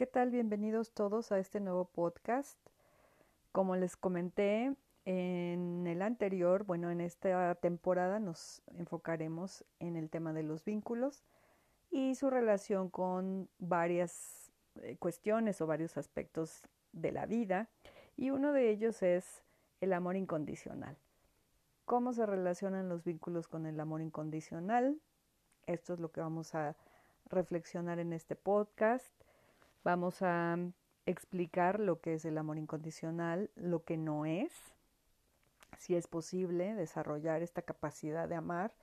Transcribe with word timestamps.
¿Qué 0.00 0.06
tal? 0.06 0.30
Bienvenidos 0.30 0.92
todos 0.92 1.30
a 1.30 1.38
este 1.38 1.60
nuevo 1.60 1.84
podcast. 1.84 2.58
Como 3.52 3.76
les 3.76 3.98
comenté 3.98 4.74
en 5.04 5.86
el 5.86 6.00
anterior, 6.00 6.64
bueno, 6.64 6.90
en 6.90 7.02
esta 7.02 7.54
temporada 7.56 8.18
nos 8.18 8.62
enfocaremos 8.78 9.62
en 9.78 9.96
el 9.96 10.08
tema 10.08 10.32
de 10.32 10.42
los 10.42 10.64
vínculos 10.64 11.22
y 11.90 12.14
su 12.14 12.30
relación 12.30 12.88
con 12.88 13.50
varias 13.58 14.50
eh, 14.80 14.96
cuestiones 14.96 15.60
o 15.60 15.66
varios 15.66 15.98
aspectos 15.98 16.62
de 16.92 17.12
la 17.12 17.26
vida. 17.26 17.68
Y 18.16 18.30
uno 18.30 18.54
de 18.54 18.70
ellos 18.70 19.02
es 19.02 19.44
el 19.82 19.92
amor 19.92 20.16
incondicional. 20.16 20.96
¿Cómo 21.84 22.14
se 22.14 22.24
relacionan 22.24 22.88
los 22.88 23.04
vínculos 23.04 23.48
con 23.48 23.66
el 23.66 23.78
amor 23.78 24.00
incondicional? 24.00 24.98
Esto 25.66 25.92
es 25.92 26.00
lo 26.00 26.10
que 26.10 26.22
vamos 26.22 26.54
a 26.54 26.74
reflexionar 27.26 27.98
en 27.98 28.14
este 28.14 28.34
podcast. 28.34 29.12
Vamos 29.82 30.22
a 30.22 30.58
explicar 31.06 31.80
lo 31.80 32.00
que 32.00 32.14
es 32.14 32.24
el 32.24 32.38
amor 32.38 32.58
incondicional, 32.58 33.50
lo 33.54 33.84
que 33.84 33.96
no 33.96 34.26
es, 34.26 34.52
si 35.78 35.96
es 35.96 36.06
posible 36.06 36.74
desarrollar 36.74 37.42
esta 37.42 37.62
capacidad 37.62 38.28
de 38.28 38.34
amar, 38.34 38.74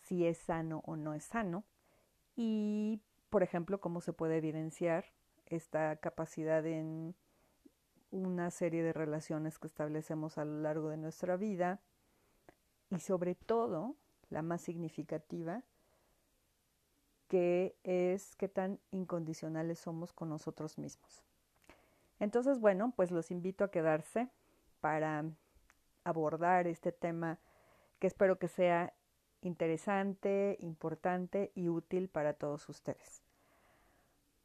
si 0.00 0.26
es 0.26 0.38
sano 0.38 0.82
o 0.84 0.96
no 0.96 1.14
es 1.14 1.24
sano 1.24 1.64
y, 2.36 3.00
por 3.30 3.42
ejemplo, 3.42 3.80
cómo 3.80 4.00
se 4.00 4.12
puede 4.12 4.36
evidenciar 4.36 5.06
esta 5.46 5.96
capacidad 5.96 6.66
en 6.66 7.14
una 8.10 8.50
serie 8.50 8.82
de 8.82 8.92
relaciones 8.92 9.58
que 9.58 9.66
establecemos 9.66 10.36
a 10.36 10.44
lo 10.44 10.60
largo 10.60 10.90
de 10.90 10.98
nuestra 10.98 11.36
vida 11.36 11.80
y 12.90 13.00
sobre 13.00 13.34
todo, 13.34 13.96
la 14.28 14.42
más 14.42 14.60
significativa, 14.60 15.62
que 17.32 17.74
es 17.82 18.36
qué 18.36 18.46
tan 18.46 18.78
incondicionales 18.90 19.78
somos 19.78 20.12
con 20.12 20.28
nosotros 20.28 20.76
mismos. 20.76 21.24
Entonces, 22.20 22.60
bueno, 22.60 22.92
pues 22.94 23.10
los 23.10 23.30
invito 23.30 23.64
a 23.64 23.70
quedarse 23.70 24.28
para 24.82 25.24
abordar 26.04 26.66
este 26.66 26.92
tema 26.92 27.38
que 27.98 28.06
espero 28.06 28.38
que 28.38 28.48
sea 28.48 28.92
interesante, 29.40 30.58
importante 30.60 31.52
y 31.54 31.70
útil 31.70 32.10
para 32.10 32.34
todos 32.34 32.68
ustedes. 32.68 33.22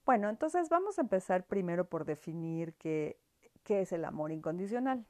Bueno, 0.05 0.29
entonces 0.29 0.69
vamos 0.69 0.97
a 0.97 1.01
empezar 1.01 1.43
primero 1.45 1.89
por 1.89 2.05
definir 2.05 2.73
qué, 2.75 3.19
qué 3.65 3.81
es 3.81 3.91
el 3.91 4.05
amor 4.05 4.31
incondicional. 4.31 5.05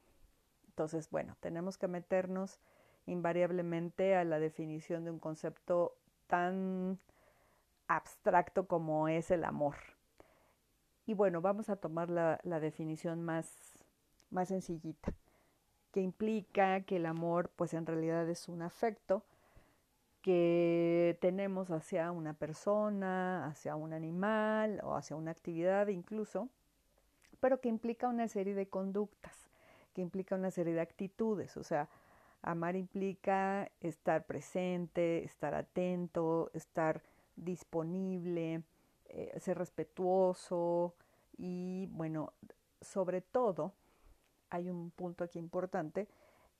Entonces, 0.69 1.11
bueno, 1.11 1.37
tenemos 1.41 1.77
que 1.77 1.87
meternos 1.87 2.59
invariablemente 3.05 4.15
a 4.15 4.23
la 4.23 4.39
definición 4.39 5.03
de 5.03 5.11
un 5.11 5.19
concepto 5.19 5.95
tan 6.25 6.97
abstracto 7.87 8.67
como 8.67 9.07
es 9.07 9.31
el 9.31 9.43
amor. 9.43 9.75
Y 11.05 11.13
bueno, 11.13 11.41
vamos 11.41 11.69
a 11.69 11.77
tomar 11.77 12.09
la, 12.09 12.59
definición 12.59 13.23
más, 13.23 13.49
más 14.29 14.49
sencillita, 14.49 15.13
que 15.93 16.01
implica 16.01 16.81
que 16.81 16.97
el 16.97 17.05
amor 17.05 17.49
pues 17.55 17.73
en 17.73 17.85
realidad 17.85 18.29
es 18.29 18.49
un 18.49 18.61
afecto 18.61 19.23
que 20.21 21.17
tenemos 21.21 21.71
hacia 21.71 22.11
una 22.11 22.33
persona, 22.33 23.45
hacia 23.45 23.77
un 23.77 23.93
animal 23.93 24.81
o 24.83 24.95
hacia 24.95 25.15
una 25.15 25.31
actividad 25.31 25.87
incluso, 25.87 26.49
pero 27.39 27.61
que 27.61 27.69
implica 27.69 28.09
una 28.09 28.27
serie 28.27 28.53
de 28.53 28.67
conductas, 28.67 29.47
que 29.93 30.01
implica 30.01 30.35
una 30.35 30.51
serie 30.51 30.73
de 30.73 30.81
actitudes, 30.81 31.55
o 31.55 31.63
sea, 31.63 31.87
amar 32.41 32.75
implica 32.75 33.71
estar 33.79 34.25
presente, 34.25 35.23
estar 35.23 35.55
atento, 35.55 36.51
estar 36.53 37.01
disponible, 37.37 38.63
eh, 39.05 39.39
ser 39.39 39.57
respetuoso 39.57 40.93
y 41.37 41.87
bueno, 41.91 42.33
sobre 42.81 43.21
todo 43.21 43.71
hay 44.49 44.69
un 44.69 44.91
punto 44.91 45.23
aquí 45.23 45.39
importante 45.39 46.07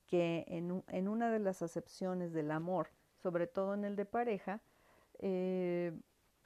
que 0.07 0.45
en, 0.47 0.83
en 0.87 1.07
una 1.07 1.29
de 1.29 1.39
las 1.39 1.61
acepciones 1.61 2.31
del 2.31 2.51
amor, 2.51 2.87
sobre 3.21 3.47
todo 3.47 3.73
en 3.73 3.83
el 3.83 3.95
de 3.97 4.05
pareja, 4.05 4.61
eh, 5.19 5.91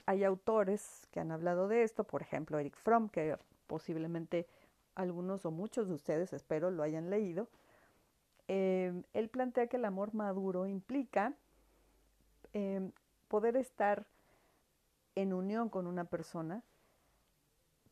hay 0.08 0.24
autores 0.24 1.08
que 1.12 1.20
han 1.20 1.32
hablado 1.32 1.68
de 1.68 1.84
esto, 1.84 2.04
por 2.04 2.22
ejemplo 2.22 2.58
Eric 2.58 2.76
Fromm, 2.78 3.10
que 3.10 3.38
posiblemente 3.68 4.48
algunos 4.96 5.46
o 5.46 5.52
muchos 5.52 5.88
de 5.88 5.94
ustedes, 5.94 6.34
espero, 6.34 6.72
lo 6.72 6.84
hayan 6.84 7.10
leído. 7.10 7.48
Eh, 8.48 9.04
él 9.14 9.30
plantea 9.30 9.68
que 9.68 9.78
el 9.78 9.86
amor 9.86 10.14
maduro 10.14 10.66
implica 10.66 11.34
poder 13.30 13.56
estar 13.56 14.06
en 15.16 15.34
unión 15.34 15.70
con 15.70 15.88
una 15.88 16.06
persona, 16.06 16.64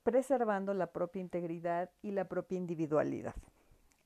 preservando 0.04 0.74
la 0.74 0.92
propia 0.92 1.22
integridad 1.22 1.92
y 2.02 2.12
la 2.12 2.26
propia 2.28 2.58
individualidad. 2.58 3.36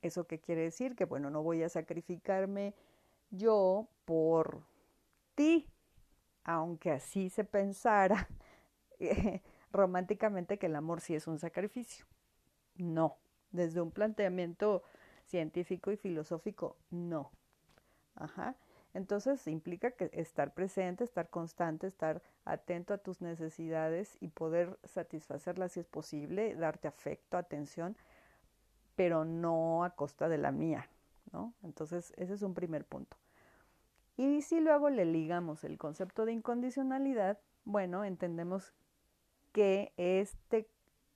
¿Eso 0.01 0.27
qué 0.27 0.39
quiere 0.39 0.61
decir? 0.63 0.95
Que 0.95 1.05
bueno, 1.05 1.29
no 1.29 1.43
voy 1.43 1.63
a 1.63 1.69
sacrificarme 1.69 2.73
yo 3.31 3.87
por 4.05 4.61
ti, 5.35 5.67
aunque 6.43 6.91
así 6.91 7.29
se 7.29 7.43
pensara 7.43 8.27
románticamente 9.71 10.57
que 10.57 10.67
el 10.67 10.75
amor 10.75 11.01
sí 11.01 11.15
es 11.15 11.27
un 11.27 11.39
sacrificio. 11.39 12.05
No, 12.75 13.17
desde 13.51 13.81
un 13.81 13.91
planteamiento 13.91 14.83
científico 15.25 15.91
y 15.91 15.97
filosófico, 15.97 16.77
no. 16.91 17.31
Ajá. 18.15 18.55
Entonces 18.93 19.47
implica 19.47 19.91
que 19.91 20.09
estar 20.13 20.53
presente, 20.53 21.03
estar 21.03 21.29
constante, 21.29 21.87
estar 21.87 22.21
atento 22.45 22.93
a 22.93 22.99
tus 22.99 23.21
necesidades 23.21 24.17
y 24.19 24.27
poder 24.27 24.77
satisfacerlas 24.83 25.71
si 25.71 25.79
es 25.79 25.87
posible, 25.87 26.55
darte 26.55 26.87
afecto, 26.87 27.37
atención, 27.37 27.97
pero 28.95 29.25
no 29.25 29.83
a 29.83 29.91
costa 29.91 30.29
de 30.29 30.37
la 30.37 30.51
mía, 30.51 30.87
¿no? 31.31 31.53
Entonces 31.63 32.13
ese 32.17 32.33
es 32.33 32.43
un 32.43 32.53
primer 32.53 32.85
punto. 32.85 33.17
Y 34.15 34.43
si 34.43 34.59
luego 34.59 34.91
le 34.91 35.05
ligamos 35.05 35.63
el 35.63 35.79
concepto 35.79 36.25
de 36.25 36.33
incondicionalidad, 36.33 37.39
bueno, 37.65 38.03
entendemos 38.03 38.73
que 39.53 39.91
este 39.97 40.67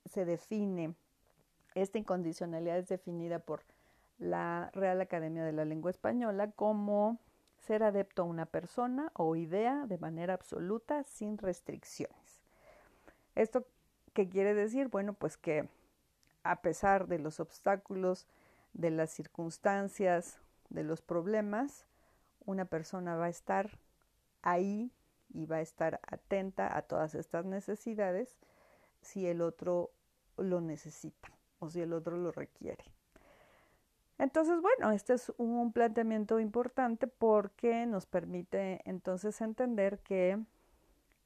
se 0.04 0.24
define, 0.24 0.94
esta 1.74 1.98
incondicionalidad 1.98 2.78
es 2.78 2.88
definida 2.88 3.38
por 3.38 3.62
la 4.18 4.70
Real 4.74 5.00
Academia 5.00 5.44
de 5.44 5.52
la 5.52 5.64
Lengua 5.64 5.92
Española 5.92 6.50
como 6.50 7.20
ser 7.58 7.82
adepto 7.82 8.22
a 8.22 8.26
una 8.26 8.46
persona 8.46 9.10
o 9.14 9.36
idea 9.36 9.86
de 9.86 9.98
manera 9.98 10.34
absoluta 10.34 11.02
sin 11.04 11.38
restricciones. 11.38 12.40
¿Esto 13.34 13.66
qué 14.14 14.28
quiere 14.28 14.54
decir? 14.54 14.88
Bueno, 14.88 15.12
pues 15.12 15.36
que 15.36 15.68
a 16.42 16.62
pesar 16.62 17.08
de 17.08 17.18
los 17.18 17.40
obstáculos, 17.40 18.26
de 18.72 18.90
las 18.90 19.10
circunstancias, 19.10 20.40
de 20.70 20.82
los 20.84 21.02
problemas, 21.02 21.84
una 22.46 22.64
persona 22.64 23.16
va 23.16 23.26
a 23.26 23.30
estar 23.30 23.78
ahí 24.42 24.90
y 25.32 25.46
va 25.46 25.56
a 25.56 25.60
estar 25.60 26.00
atenta 26.06 26.76
a 26.76 26.82
todas 26.82 27.14
estas 27.14 27.44
necesidades 27.44 28.36
si 29.02 29.26
el 29.26 29.42
otro 29.42 29.90
lo 30.36 30.60
necesita 30.60 31.28
o 31.58 31.70
si 31.70 31.80
el 31.80 31.92
otro 31.92 32.16
lo 32.16 32.32
requiere. 32.32 32.84
Entonces, 34.18 34.60
bueno, 34.60 34.90
este 34.90 35.14
es 35.14 35.32
un 35.36 35.72
planteamiento 35.72 36.40
importante 36.40 37.06
porque 37.06 37.86
nos 37.86 38.06
permite 38.06 38.80
entonces 38.84 39.40
entender 39.40 40.00
que 40.00 40.38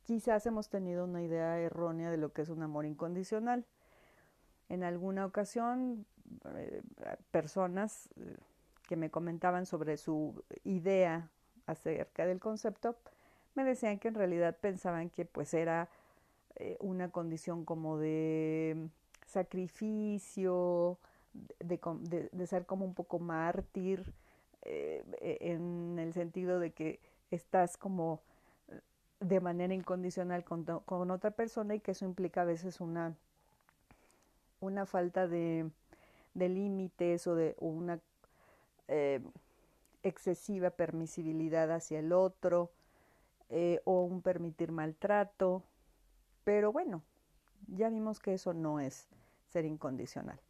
quizás 0.02 0.44
hemos 0.46 0.68
tenido 0.68 1.04
una 1.04 1.22
idea 1.22 1.58
errónea 1.58 2.10
de 2.10 2.18
lo 2.18 2.32
que 2.32 2.42
es 2.42 2.50
un 2.50 2.62
amor 2.62 2.84
incondicional. 2.84 3.64
En 4.68 4.84
alguna 4.84 5.24
ocasión, 5.24 6.04
eh, 6.54 6.82
personas 7.30 8.10
eh, 8.16 8.36
que 8.88 8.96
me 8.96 9.10
comentaban 9.10 9.64
sobre 9.64 9.96
su 9.96 10.44
idea 10.64 11.30
acerca 11.66 12.26
del 12.26 12.40
concepto, 12.40 12.96
me 13.54 13.64
decían 13.64 13.98
que 13.98 14.08
en 14.08 14.14
realidad 14.14 14.56
pensaban 14.60 15.08
que 15.08 15.24
pues 15.24 15.54
era 15.54 15.88
eh, 16.56 16.76
una 16.80 17.10
condición 17.10 17.64
como 17.64 17.98
de 17.98 18.88
sacrificio, 19.26 20.98
de, 21.60 22.46
ser 22.46 22.66
como 22.66 22.84
un 22.84 22.94
poco 22.94 23.18
mártir, 23.18 24.12
eh, 24.62 25.04
e, 25.20 25.52
en 25.52 25.98
el 25.98 26.12
sentido 26.12 26.58
de 26.60 26.72
que 26.72 27.00
estás 27.30 27.76
como 27.76 28.20
de 29.22 29.40
manera 29.40 29.72
incondicional 29.72 30.44
con, 30.44 31.10
otra 31.10 31.30
persona 31.30 31.74
y 31.74 31.80
que 31.80 31.92
eso 31.92 32.04
implica 32.04 32.42
a 32.42 32.44
veces 32.44 32.80
una, 32.80 33.14
una 34.60 34.84
falta 34.84 35.28
de, 35.28 35.70
límites 36.34 37.26
o 37.26 37.34
de 37.34 37.54
una 37.60 38.00
eh, 38.88 39.20
excesiva 40.02 40.70
permisibilidad 40.70 41.70
hacia 41.70 42.00
el 42.00 42.12
otro 42.12 42.70
eh, 43.48 43.80
o 43.84 44.02
un 44.02 44.22
permitir 44.22 44.72
maltrato. 44.72 45.62
Pero 46.44 46.72
bueno, 46.72 47.02
ya 47.68 47.88
vimos 47.88 48.18
que 48.18 48.34
eso 48.34 48.52
no 48.52 48.80
es 48.80 49.06
ser 49.50 49.64
incondicional. 49.64 50.40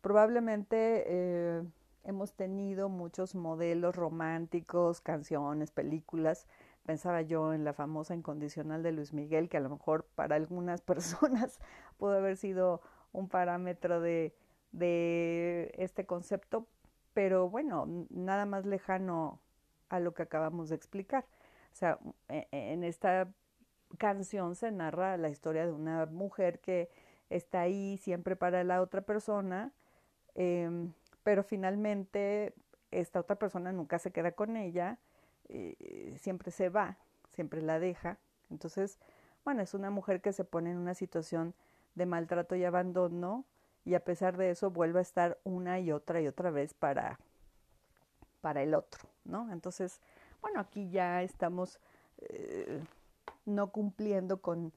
Probablemente 0.00 1.04
eh, 1.06 1.62
hemos 2.04 2.32
tenido 2.32 2.88
muchos 2.88 3.34
modelos 3.34 3.96
románticos, 3.96 5.00
canciones, 5.00 5.70
películas, 5.70 6.46
pensaba 6.84 7.22
yo 7.22 7.52
en 7.52 7.64
la 7.64 7.74
famosa 7.74 8.14
incondicional 8.14 8.82
de 8.82 8.92
Luis 8.92 9.12
Miguel, 9.12 9.48
que 9.48 9.58
a 9.58 9.60
lo 9.60 9.68
mejor 9.68 10.06
para 10.14 10.36
algunas 10.36 10.80
personas 10.82 11.58
pudo 11.98 12.16
haber 12.16 12.36
sido 12.36 12.80
un 13.12 13.28
parámetro 13.28 14.00
de, 14.00 14.34
de 14.72 15.74
este 15.76 16.06
concepto, 16.06 16.66
pero 17.12 17.50
bueno, 17.50 18.06
nada 18.10 18.46
más 18.46 18.64
lejano 18.64 19.40
a 19.88 20.00
lo 20.00 20.14
que 20.14 20.22
acabamos 20.22 20.68
de 20.68 20.76
explicar. 20.76 21.24
O 21.72 21.74
sea, 21.74 21.98
e, 22.28 22.48
e, 22.52 22.72
en 22.72 22.84
esta 22.84 23.28
canción 23.98 24.54
se 24.54 24.70
narra 24.70 25.16
la 25.16 25.28
historia 25.28 25.66
de 25.66 25.72
una 25.72 26.06
mujer 26.06 26.60
que 26.60 26.90
está 27.30 27.62
ahí 27.62 27.98
siempre 27.98 28.36
para 28.36 28.64
la 28.64 28.80
otra 28.80 29.02
persona, 29.02 29.72
eh, 30.34 30.88
pero 31.22 31.42
finalmente 31.42 32.54
esta 32.90 33.20
otra 33.20 33.36
persona 33.36 33.72
nunca 33.72 33.98
se 33.98 34.10
queda 34.10 34.32
con 34.32 34.56
ella, 34.56 34.98
eh, 35.48 36.16
siempre 36.18 36.50
se 36.50 36.68
va, 36.68 36.96
siempre 37.30 37.62
la 37.62 37.78
deja. 37.78 38.18
Entonces, 38.50 38.98
bueno, 39.44 39.62
es 39.62 39.74
una 39.74 39.90
mujer 39.90 40.20
que 40.20 40.32
se 40.32 40.44
pone 40.44 40.70
en 40.70 40.78
una 40.78 40.94
situación 40.94 41.54
de 41.94 42.06
maltrato 42.06 42.54
y 42.56 42.64
abandono 42.64 43.44
y 43.84 43.94
a 43.94 44.04
pesar 44.04 44.36
de 44.36 44.50
eso 44.50 44.70
vuelve 44.70 44.98
a 44.98 45.02
estar 45.02 45.38
una 45.44 45.80
y 45.80 45.92
otra 45.92 46.20
y 46.20 46.26
otra 46.26 46.50
vez 46.50 46.74
para, 46.74 47.18
para 48.40 48.62
el 48.62 48.74
otro, 48.74 49.08
¿no? 49.24 49.50
Entonces, 49.52 50.00
bueno, 50.40 50.60
aquí 50.60 50.90
ya 50.90 51.22
estamos 51.22 51.80
eh, 52.18 52.82
no 53.46 53.70
cumpliendo 53.70 54.40
con 54.40 54.72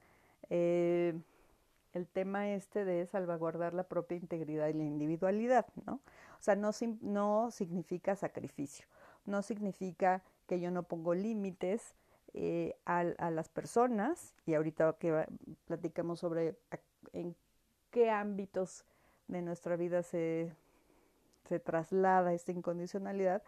eh, 0.50 1.14
el 1.92 2.06
tema 2.06 2.50
este 2.50 2.84
de 2.84 3.06
salvaguardar 3.06 3.74
la 3.74 3.84
propia 3.84 4.16
integridad 4.16 4.68
y 4.68 4.72
la 4.74 4.84
individualidad, 4.84 5.66
¿no? 5.86 5.94
O 5.94 6.42
sea, 6.42 6.56
no, 6.56 6.70
no 7.00 7.50
significa 7.50 8.16
sacrificio, 8.16 8.86
no 9.26 9.42
significa 9.42 10.22
que 10.46 10.60
yo 10.60 10.70
no 10.70 10.82
pongo 10.82 11.14
límites 11.14 11.94
eh, 12.34 12.74
a, 12.86 13.04
las 13.04 13.48
personas, 13.48 14.34
y 14.46 14.54
ahorita 14.54 14.96
que 14.98 15.26
platicamos 15.66 16.20
sobre 16.20 16.56
en 17.12 17.36
qué 17.90 18.10
ámbitos 18.10 18.84
de 19.28 19.42
nuestra 19.42 19.76
vida 19.76 20.02
se, 20.02 20.52
se 21.48 21.60
traslada 21.60 22.32
esta 22.32 22.52
incondicionalidad, 22.52 23.42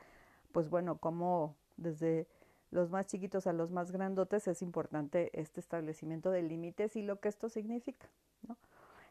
pues 0.52 0.69
bueno, 0.69 0.99
como 0.99 1.56
desde 1.76 2.29
los 2.70 2.91
más 2.91 3.06
chiquitos 3.06 3.46
a 3.46 3.52
los 3.52 3.70
más 3.70 3.91
grandotes 3.91 4.49
es 4.49 4.61
importante 4.61 5.31
este 5.32 5.61
establecimiento 5.61 6.31
de 6.31 6.43
límites 6.43 6.96
y 6.96 7.02
lo 7.02 7.20
que 7.20 7.29
esto 7.29 7.49
significa. 7.49 8.08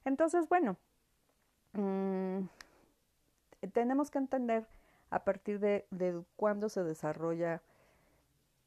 Entonces, 0.06 0.48
bueno, 0.50 0.78
mmm, 1.74 2.46
tenemos 3.72 4.12
que 4.12 4.18
entender 4.18 4.66
a 5.10 5.24
partir 5.24 5.60
de, 5.60 5.86
cuándo 6.36 6.70
se 6.70 6.84
desarrolla 6.84 7.62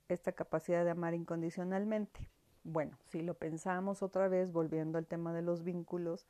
esta 0.08 0.32
capacidad 0.32 0.84
de 0.84 0.90
amar 0.90 1.14
incondicionalmente. 1.14 2.28
Bueno, 2.62 2.96
si 3.06 3.22
lo 3.22 3.34
pensamos 3.34 4.02
otra 4.02 4.28
vez, 4.28 4.52
volviendo 4.52 4.98
al 4.98 5.06
tema 5.06 5.32
de 5.32 5.42
los 5.42 5.64
vínculos, 5.64 6.26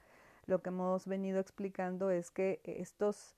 lo 0.47 0.62
que 0.62 0.70
hemos 0.70 1.06
venido 1.06 1.38
explicando 1.38 2.11
es 2.11 2.31
que 2.31 2.61
estos 2.64 3.37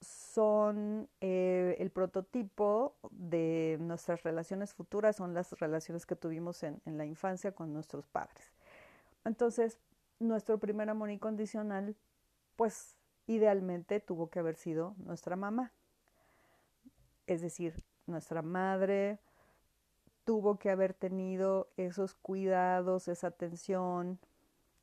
son 0.00 1.08
eh, 1.20 1.76
el 1.78 1.90
prototipo 1.90 2.94
de 3.10 3.76
nuestras 3.80 4.22
relaciones 4.22 4.74
futuras, 4.74 5.16
son 5.16 5.34
las 5.34 5.52
relaciones 5.58 6.06
que 6.06 6.16
tuvimos 6.16 6.62
en 6.62 6.80
la 6.84 7.04
infancia 7.04 7.52
con 7.52 7.72
nuestros 7.72 8.06
padres. 8.06 8.52
Entonces, 9.24 9.78
nuestro 10.28 10.58
primer 10.58 10.90
amor 10.90 11.10
incondicional, 11.10 11.96
pues 12.56 12.96
idealmente 13.26 14.00
tuvo 14.00 14.28
que 14.30 14.38
haber 14.38 14.56
sido 14.56 14.94
nuestra 14.98 15.36
mamá. 15.36 15.72
Es 17.26 17.40
decir, 17.40 17.82
nuestra 18.06 18.42
madre 18.42 19.18
tuvo 20.24 20.58
que 20.58 20.70
haber 20.70 20.94
tenido 20.94 21.68
esos 21.76 22.14
cuidados, 22.14 23.08
esa 23.08 23.28
atención, 23.28 24.18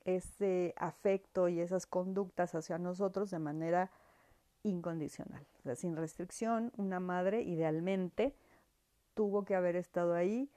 ese 0.06 0.74
afecto 0.78 1.50
y 1.50 1.60
esas 1.60 1.86
conductas 1.86 2.56
hacia 2.56 2.78
nosotros 2.78 3.30
de 3.32 3.40
manera 3.40 3.92
incondicional, 4.64 5.46
o 5.60 5.62
sea, 5.64 5.76
sin 5.76 5.96
restricción. 5.96 6.72
Una 6.78 7.00
madre 7.00 7.42
idealmente 7.42 8.36
tuvo 9.14 9.44
que 9.46 9.56
haber 9.56 9.76
estado 9.76 10.14
ahí 10.14 10.50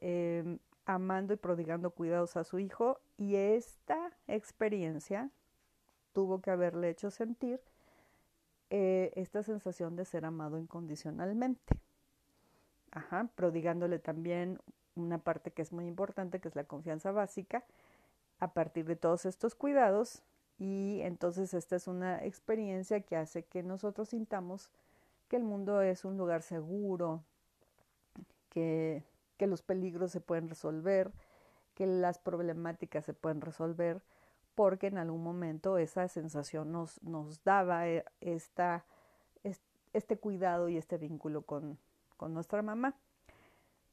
eh, 0.00 0.58
amando 0.88 1.34
y 1.34 1.36
prodigando 1.36 1.90
cuidados 1.90 2.36
a 2.38 2.44
su 2.44 2.58
hijo 2.58 2.98
y 3.18 3.36
esta 3.36 4.10
experiencia 4.26 5.30
tuvo 6.14 6.40
que 6.40 6.50
haberle 6.50 6.88
hecho 6.88 7.10
sentir 7.10 7.60
eh, 8.70 9.12
esta 9.14 9.42
sensación 9.42 9.96
de 9.96 10.06
ser 10.06 10.24
amado 10.24 10.58
incondicionalmente. 10.58 11.78
Ajá, 12.90 13.28
prodigándole 13.34 13.98
también 13.98 14.58
una 14.94 15.18
parte 15.18 15.50
que 15.50 15.60
es 15.60 15.72
muy 15.72 15.86
importante, 15.86 16.40
que 16.40 16.48
es 16.48 16.56
la 16.56 16.64
confianza 16.64 17.12
básica, 17.12 17.64
a 18.40 18.54
partir 18.54 18.86
de 18.86 18.96
todos 18.96 19.26
estos 19.26 19.54
cuidados 19.54 20.22
y 20.58 21.00
entonces 21.02 21.52
esta 21.52 21.76
es 21.76 21.86
una 21.86 22.24
experiencia 22.24 23.02
que 23.02 23.16
hace 23.16 23.44
que 23.44 23.62
nosotros 23.62 24.08
sintamos 24.08 24.70
que 25.28 25.36
el 25.36 25.44
mundo 25.44 25.82
es 25.82 26.06
un 26.06 26.16
lugar 26.16 26.40
seguro, 26.40 27.22
que, 28.48 29.04
que 29.38 29.46
los 29.46 29.62
peligros 29.62 30.12
se 30.12 30.20
pueden 30.20 30.50
resolver, 30.50 31.10
que 31.74 31.86
las 31.86 32.18
problemáticas 32.18 33.06
se 33.06 33.14
pueden 33.14 33.40
resolver, 33.40 34.02
porque 34.54 34.88
en 34.88 34.98
algún 34.98 35.22
momento 35.22 35.78
esa 35.78 36.06
sensación 36.08 36.72
nos, 36.72 37.02
nos 37.02 37.42
daba 37.44 37.88
eh, 37.88 38.04
esta, 38.20 38.84
este 39.92 40.18
cuidado 40.18 40.68
y 40.68 40.76
este 40.76 40.98
vínculo 40.98 41.42
con, 41.42 41.78
con 42.16 42.34
nuestra 42.34 42.60
mamá. 42.60 42.94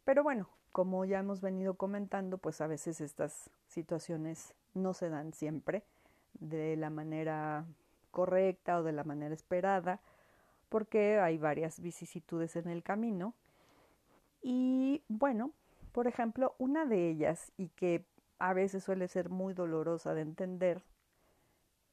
Pero 0.03 0.23
bueno, 0.23 0.49
como 0.71 1.05
ya 1.05 1.19
hemos 1.19 1.39
venido 1.39 1.75
comentando, 1.75 2.37
pues 2.37 2.59
a 2.59 2.67
veces 2.67 2.99
estas 2.99 3.49
situaciones 3.67 4.53
no 4.73 4.93
se 4.93 5.09
dan 5.09 5.31
siempre 5.31 5.83
de 6.33 6.75
la 6.75 6.89
manera 6.89 7.65
correcta 8.11 8.79
o 8.79 8.83
de 8.83 8.91
la 8.91 9.03
manera 9.03 9.33
esperada, 9.33 10.01
porque 10.69 11.19
hay 11.19 11.37
varias 11.37 11.79
vicisitudes 11.79 12.55
en 12.55 12.67
el 12.67 12.83
camino. 12.83 13.33
Y 14.47 15.01
bueno, 15.07 15.53
por 15.91 16.05
ejemplo, 16.05 16.53
una 16.59 16.85
de 16.85 17.09
ellas, 17.09 17.51
y 17.57 17.69
que 17.69 18.05
a 18.37 18.53
veces 18.53 18.83
suele 18.83 19.07
ser 19.07 19.29
muy 19.29 19.55
dolorosa 19.55 20.13
de 20.13 20.21
entender, 20.21 20.83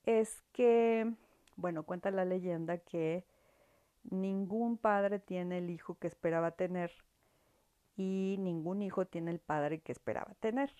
es 0.04 0.42
que, 0.52 1.10
bueno, 1.56 1.84
cuenta 1.84 2.10
la 2.10 2.26
leyenda 2.26 2.76
que 2.76 3.24
ningún 4.04 4.76
padre 4.76 5.18
tiene 5.18 5.56
el 5.58 5.70
hijo 5.70 5.94
que 5.94 6.08
esperaba 6.08 6.50
tener 6.50 6.92
y 7.96 8.36
ningún 8.38 8.82
hijo 8.82 9.06
tiene 9.06 9.30
el 9.30 9.38
padre 9.38 9.80
que 9.80 9.92
esperaba 9.92 10.34
tener. 10.34 10.70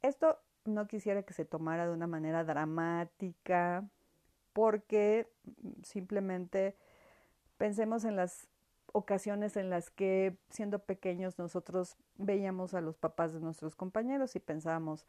Esto 0.00 0.40
no 0.64 0.88
quisiera 0.88 1.22
que 1.22 1.32
se 1.32 1.44
tomara 1.44 1.86
de 1.86 1.92
una 1.92 2.08
manera 2.08 2.42
dramática, 2.42 3.88
porque 4.52 5.30
simplemente 5.84 6.76
pensemos 7.56 8.04
en 8.04 8.16
las 8.16 8.48
ocasiones 8.92 9.56
en 9.56 9.70
las 9.70 9.90
que 9.90 10.36
siendo 10.50 10.78
pequeños 10.78 11.38
nosotros 11.38 11.96
veíamos 12.16 12.74
a 12.74 12.80
los 12.80 12.96
papás 12.96 13.32
de 13.32 13.40
nuestros 13.40 13.74
compañeros 13.74 14.36
y 14.36 14.40
pensábamos, 14.40 15.06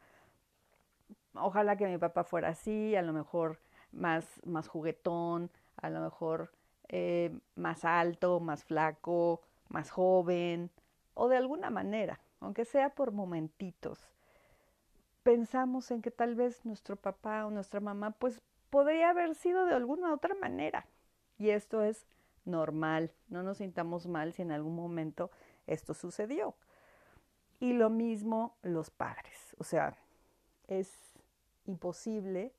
ojalá 1.34 1.76
que 1.76 1.86
mi 1.86 1.98
papá 1.98 2.24
fuera 2.24 2.48
así, 2.48 2.96
a 2.96 3.02
lo 3.02 3.12
mejor 3.12 3.58
más, 3.92 4.26
más 4.44 4.68
juguetón, 4.68 5.50
a 5.76 5.90
lo 5.90 6.00
mejor 6.00 6.50
eh, 6.88 7.36
más 7.56 7.84
alto, 7.84 8.40
más 8.40 8.64
flaco, 8.64 9.40
más 9.68 9.90
joven 9.90 10.70
o 11.14 11.28
de 11.28 11.36
alguna 11.36 11.70
manera, 11.70 12.20
aunque 12.40 12.64
sea 12.64 12.90
por 12.90 13.12
momentitos, 13.12 13.98
pensamos 15.22 15.90
en 15.90 16.02
que 16.02 16.10
tal 16.10 16.34
vez 16.34 16.64
nuestro 16.64 16.96
papá 16.96 17.46
o 17.46 17.50
nuestra 17.50 17.80
mamá 17.80 18.10
pues 18.12 18.40
podría 18.70 19.10
haber 19.10 19.34
sido 19.34 19.64
de 19.66 19.74
alguna 19.74 20.12
otra 20.12 20.34
manera. 20.34 20.86
Y 21.38 21.50
esto 21.50 21.82
es 21.82 22.06
normal, 22.44 23.12
no 23.28 23.42
nos 23.42 23.58
sintamos 23.58 24.06
mal 24.06 24.32
si 24.32 24.42
en 24.42 24.52
algún 24.52 24.74
momento 24.74 25.30
esto 25.66 25.94
sucedió. 25.94 26.54
Y 27.60 27.72
lo 27.72 27.90
mismo 27.90 28.56
los 28.62 28.90
padres, 28.90 29.54
o 29.58 29.64
sea, 29.64 29.96
es 30.68 30.92
imposible 31.66 32.52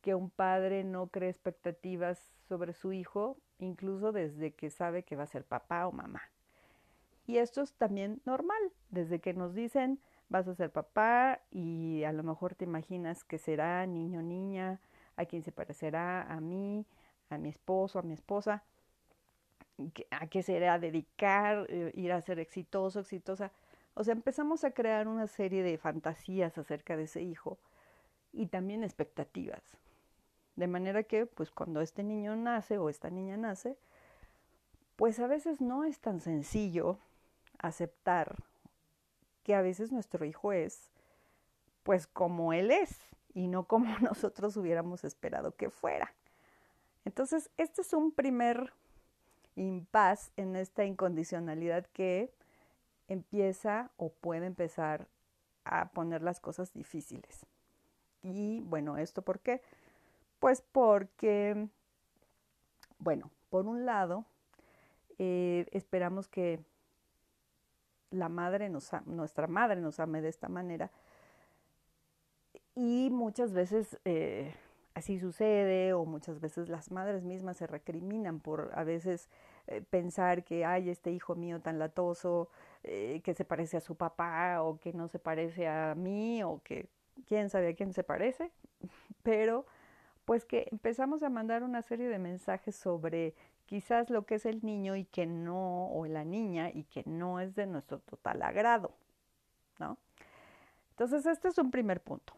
que 0.00 0.14
un 0.14 0.30
padre 0.30 0.84
no 0.84 1.08
cree 1.08 1.28
expectativas 1.28 2.32
sobre 2.48 2.72
su 2.72 2.92
hijo, 2.92 3.36
incluso 3.58 4.12
desde 4.12 4.52
que 4.52 4.70
sabe 4.70 5.02
que 5.02 5.16
va 5.16 5.24
a 5.24 5.26
ser 5.26 5.44
papá 5.44 5.86
o 5.86 5.92
mamá. 5.92 6.22
Y 7.26 7.38
esto 7.38 7.62
es 7.62 7.74
también 7.74 8.20
normal, 8.24 8.72
desde 8.88 9.20
que 9.20 9.34
nos 9.34 9.54
dicen 9.54 10.00
vas 10.30 10.46
a 10.48 10.54
ser 10.54 10.70
papá 10.70 11.40
y 11.50 12.04
a 12.04 12.12
lo 12.12 12.22
mejor 12.22 12.54
te 12.54 12.64
imaginas 12.64 13.24
que 13.24 13.36
será 13.36 13.84
niño 13.86 14.22
niña, 14.22 14.80
a 15.16 15.26
quién 15.26 15.42
se 15.42 15.52
parecerá, 15.52 16.22
a 16.22 16.40
mí, 16.40 16.86
a 17.28 17.36
mi 17.36 17.50
esposo, 17.50 17.98
a 17.98 18.02
mi 18.02 18.14
esposa, 18.14 18.62
a 20.10 20.26
qué 20.26 20.42
será 20.42 20.78
dedicar, 20.78 21.66
eh, 21.68 21.92
ir 21.94 22.12
a 22.12 22.20
ser 22.20 22.38
exitoso, 22.38 23.00
exitosa. 23.00 23.52
O 23.94 24.04
sea, 24.04 24.12
empezamos 24.12 24.64
a 24.64 24.70
crear 24.70 25.08
una 25.08 25.26
serie 25.26 25.62
de 25.62 25.78
fantasías 25.78 26.56
acerca 26.58 26.96
de 26.96 27.04
ese 27.04 27.22
hijo 27.22 27.58
y 28.32 28.46
también 28.46 28.84
expectativas. 28.84 29.62
De 30.56 30.66
manera 30.66 31.02
que, 31.02 31.26
pues 31.26 31.50
cuando 31.50 31.80
este 31.80 32.02
niño 32.02 32.36
nace 32.36 32.78
o 32.78 32.88
esta 32.88 33.10
niña 33.10 33.36
nace, 33.36 33.76
pues 34.96 35.18
a 35.18 35.26
veces 35.26 35.60
no 35.60 35.84
es 35.84 35.98
tan 36.00 36.20
sencillo 36.20 36.98
aceptar 37.58 38.36
que 39.42 39.54
a 39.54 39.62
veces 39.62 39.92
nuestro 39.92 40.24
hijo 40.24 40.52
es 40.52 40.90
pues 41.82 42.06
como 42.06 42.52
él 42.52 42.70
es 42.70 43.00
y 43.32 43.48
no 43.48 43.64
como 43.64 43.98
nosotros 44.00 44.56
hubiéramos 44.56 45.04
esperado 45.04 45.56
que 45.56 45.70
fuera. 45.70 46.12
Entonces, 47.04 47.50
este 47.56 47.80
es 47.80 47.92
un 47.92 48.12
primer 48.12 48.72
impas 49.56 50.32
en 50.36 50.56
esta 50.56 50.84
incondicionalidad 50.84 51.86
que 51.86 52.32
empieza 53.08 53.90
o 53.96 54.10
puede 54.10 54.46
empezar 54.46 55.08
a 55.64 55.90
poner 55.90 56.22
las 56.22 56.40
cosas 56.40 56.72
difíciles. 56.72 57.46
Y 58.22 58.60
bueno, 58.60 58.96
¿esto 58.96 59.22
por 59.22 59.40
qué? 59.40 59.62
Pues 60.38 60.62
porque, 60.72 61.68
bueno, 62.98 63.30
por 63.50 63.66
un 63.66 63.84
lado, 63.84 64.24
eh, 65.18 65.66
esperamos 65.72 66.28
que 66.28 66.60
la 68.10 68.28
madre 68.28 68.68
nos, 68.68 68.90
nuestra 69.06 69.46
madre 69.46 69.80
nos 69.80 70.00
ame 70.00 70.20
de 70.20 70.28
esta 70.28 70.48
manera 70.48 70.90
y 72.74 73.10
muchas 73.10 73.52
veces 73.52 73.98
eh, 74.04 74.54
así 75.00 75.18
sucede 75.18 75.92
o 75.92 76.04
muchas 76.04 76.40
veces 76.40 76.68
las 76.68 76.90
madres 76.90 77.24
mismas 77.24 77.56
se 77.56 77.66
recriminan 77.66 78.38
por 78.40 78.70
a 78.74 78.84
veces 78.84 79.28
eh, 79.66 79.82
pensar 79.82 80.44
que 80.44 80.64
hay 80.64 80.88
este 80.90 81.10
hijo 81.10 81.34
mío 81.34 81.60
tan 81.60 81.78
latoso 81.78 82.48
eh, 82.84 83.20
que 83.24 83.34
se 83.34 83.44
parece 83.44 83.78
a 83.78 83.80
su 83.80 83.96
papá 83.96 84.62
o 84.62 84.78
que 84.78 84.92
no 84.92 85.08
se 85.08 85.18
parece 85.18 85.66
a 85.68 85.94
mí 85.94 86.42
o 86.42 86.60
que 86.62 86.86
quién 87.26 87.50
sabe 87.50 87.70
a 87.70 87.74
quién 87.74 87.92
se 87.92 88.04
parece, 88.04 88.50
pero 89.22 89.66
pues 90.24 90.44
que 90.44 90.68
empezamos 90.70 91.22
a 91.22 91.30
mandar 91.30 91.62
una 91.62 91.82
serie 91.82 92.08
de 92.08 92.18
mensajes 92.18 92.76
sobre 92.76 93.34
quizás 93.66 94.10
lo 94.10 94.26
que 94.26 94.36
es 94.36 94.46
el 94.46 94.64
niño 94.64 94.96
y 94.96 95.04
que 95.04 95.26
no, 95.26 95.88
o 95.92 96.06
la 96.06 96.24
niña, 96.24 96.70
y 96.70 96.84
que 96.84 97.02
no 97.06 97.40
es 97.40 97.54
de 97.54 97.66
nuestro 97.66 98.00
total 98.00 98.42
agrado, 98.42 98.92
¿no? 99.78 99.96
Entonces, 100.90 101.24
este 101.26 101.48
es 101.48 101.58
un 101.58 101.70
primer 101.70 102.00
punto. 102.00 102.34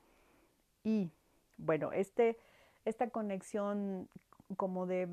Y 0.84 1.10
bueno, 1.58 1.92
este, 1.92 2.38
esta 2.84 3.10
conexión 3.10 4.08
como 4.56 4.86
de 4.86 5.08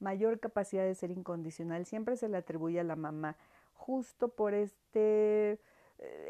mayor 0.00 0.40
capacidad 0.40 0.84
de 0.84 0.94
ser 0.94 1.10
incondicional 1.10 1.86
siempre 1.86 2.16
se 2.16 2.28
le 2.28 2.36
atribuye 2.36 2.80
a 2.80 2.84
la 2.84 2.96
mamá, 2.96 3.36
justo 3.74 4.28
por 4.28 4.54
esta 4.54 4.78
eh, 4.94 5.58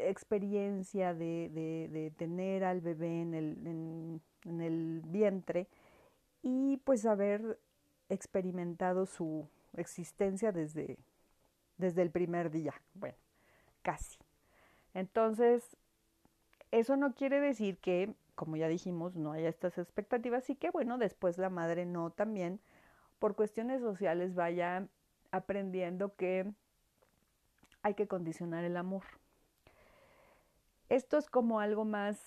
experiencia 0.07 1.13
de, 1.13 2.13
tener 2.17 2.63
al 2.63 2.81
bebé 2.81 3.21
en 3.21 3.33
el, 3.33 4.21
en 4.45 4.61
el 4.61 5.01
vientre 5.05 5.67
y 6.41 6.77
pues 6.83 7.05
haber 7.05 7.59
experimentado 8.09 9.05
su 9.05 9.47
existencia 9.77 10.51
desde, 10.51 10.97
desde 11.77 12.01
el 12.01 12.11
primer 12.11 12.51
día, 12.51 12.73
bueno, 12.93 13.17
casi. 13.81 14.17
Entonces, 14.93 15.75
eso 16.71 16.95
no 16.95 17.13
quiere 17.13 17.39
decir 17.39 17.77
que, 17.77 18.13
como 18.35 18.57
ya 18.57 18.67
dijimos, 18.67 19.15
no 19.15 19.31
haya 19.31 19.49
estas 19.49 19.77
expectativas 19.77 20.49
y 20.49 20.55
que, 20.55 20.69
bueno, 20.69 20.97
después 20.97 21.37
la 21.37 21.49
madre 21.49 21.85
no 21.85 22.11
también, 22.11 22.59
por 23.19 23.35
cuestiones 23.35 23.81
sociales, 23.81 24.35
vaya 24.35 24.87
aprendiendo 25.31 26.15
que 26.15 26.51
hay 27.81 27.93
que 27.93 28.07
condicionar 28.07 28.63
el 28.63 28.77
amor. 28.77 29.03
Esto 30.89 31.17
es 31.17 31.29
como 31.29 31.59
algo 31.59 31.85
más 31.85 32.19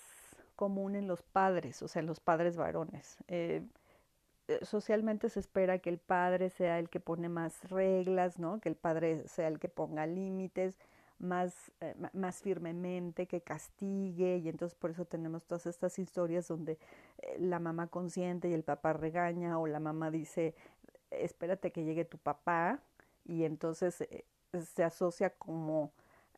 común 0.55 0.95
en 0.95 1.07
los 1.07 1.21
padres, 1.21 1.81
o 1.81 1.87
sea, 1.87 2.01
en 2.01 2.07
los 2.07 2.19
padres 2.19 2.57
varones. 2.57 3.17
Eh, 3.27 3.63
eh, 4.49 4.59
socialmente 4.63 5.29
se 5.29 5.39
espera 5.39 5.79
que 5.79 5.89
el 5.89 5.99
padre 5.99 6.49
sea 6.49 6.79
el 6.79 6.89
que 6.89 6.99
pone 6.99 7.29
más 7.29 7.69
reglas, 7.69 8.39
¿no? 8.39 8.59
Que 8.59 8.69
el 8.69 8.75
padre 8.75 9.27
sea 9.27 9.47
el 9.47 9.59
que 9.59 9.69
ponga 9.69 10.05
límites 10.07 10.77
más, 11.19 11.71
eh, 11.81 11.95
más 12.13 12.41
firmemente, 12.41 13.27
que 13.27 13.41
castigue, 13.41 14.37
y 14.37 14.49
entonces 14.49 14.77
por 14.77 14.91
eso 14.91 15.05
tenemos 15.05 15.45
todas 15.45 15.65
estas 15.67 15.99
historias 15.99 16.47
donde 16.47 16.79
eh, 17.19 17.37
la 17.39 17.59
mamá 17.59 17.87
consiente 17.87 18.49
y 18.49 18.53
el 18.53 18.63
papá 18.63 18.93
regaña, 18.93 19.59
o 19.59 19.67
la 19.67 19.79
mamá 19.79 20.11
dice, 20.11 20.55
espérate 21.11 21.71
que 21.71 21.83
llegue 21.83 22.05
tu 22.05 22.17
papá, 22.17 22.79
y 23.25 23.43
entonces 23.43 24.07
se 24.53 24.83
asocia 24.83 25.29
como 25.31 25.91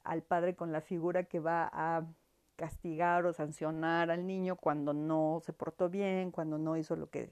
al 0.03 0.23
padre 0.23 0.55
con 0.55 0.71
la 0.71 0.81
figura 0.81 1.23
que 1.23 1.39
va 1.39 1.69
a 1.71 2.05
castigar 2.55 3.25
o 3.25 3.33
sancionar 3.33 4.11
al 4.11 4.27
niño 4.27 4.55
cuando 4.55 4.93
no 4.93 5.41
se 5.43 5.53
portó 5.53 5.89
bien, 5.89 6.31
cuando 6.31 6.57
no 6.57 6.77
hizo 6.77 6.95
lo 6.95 7.09
que 7.09 7.31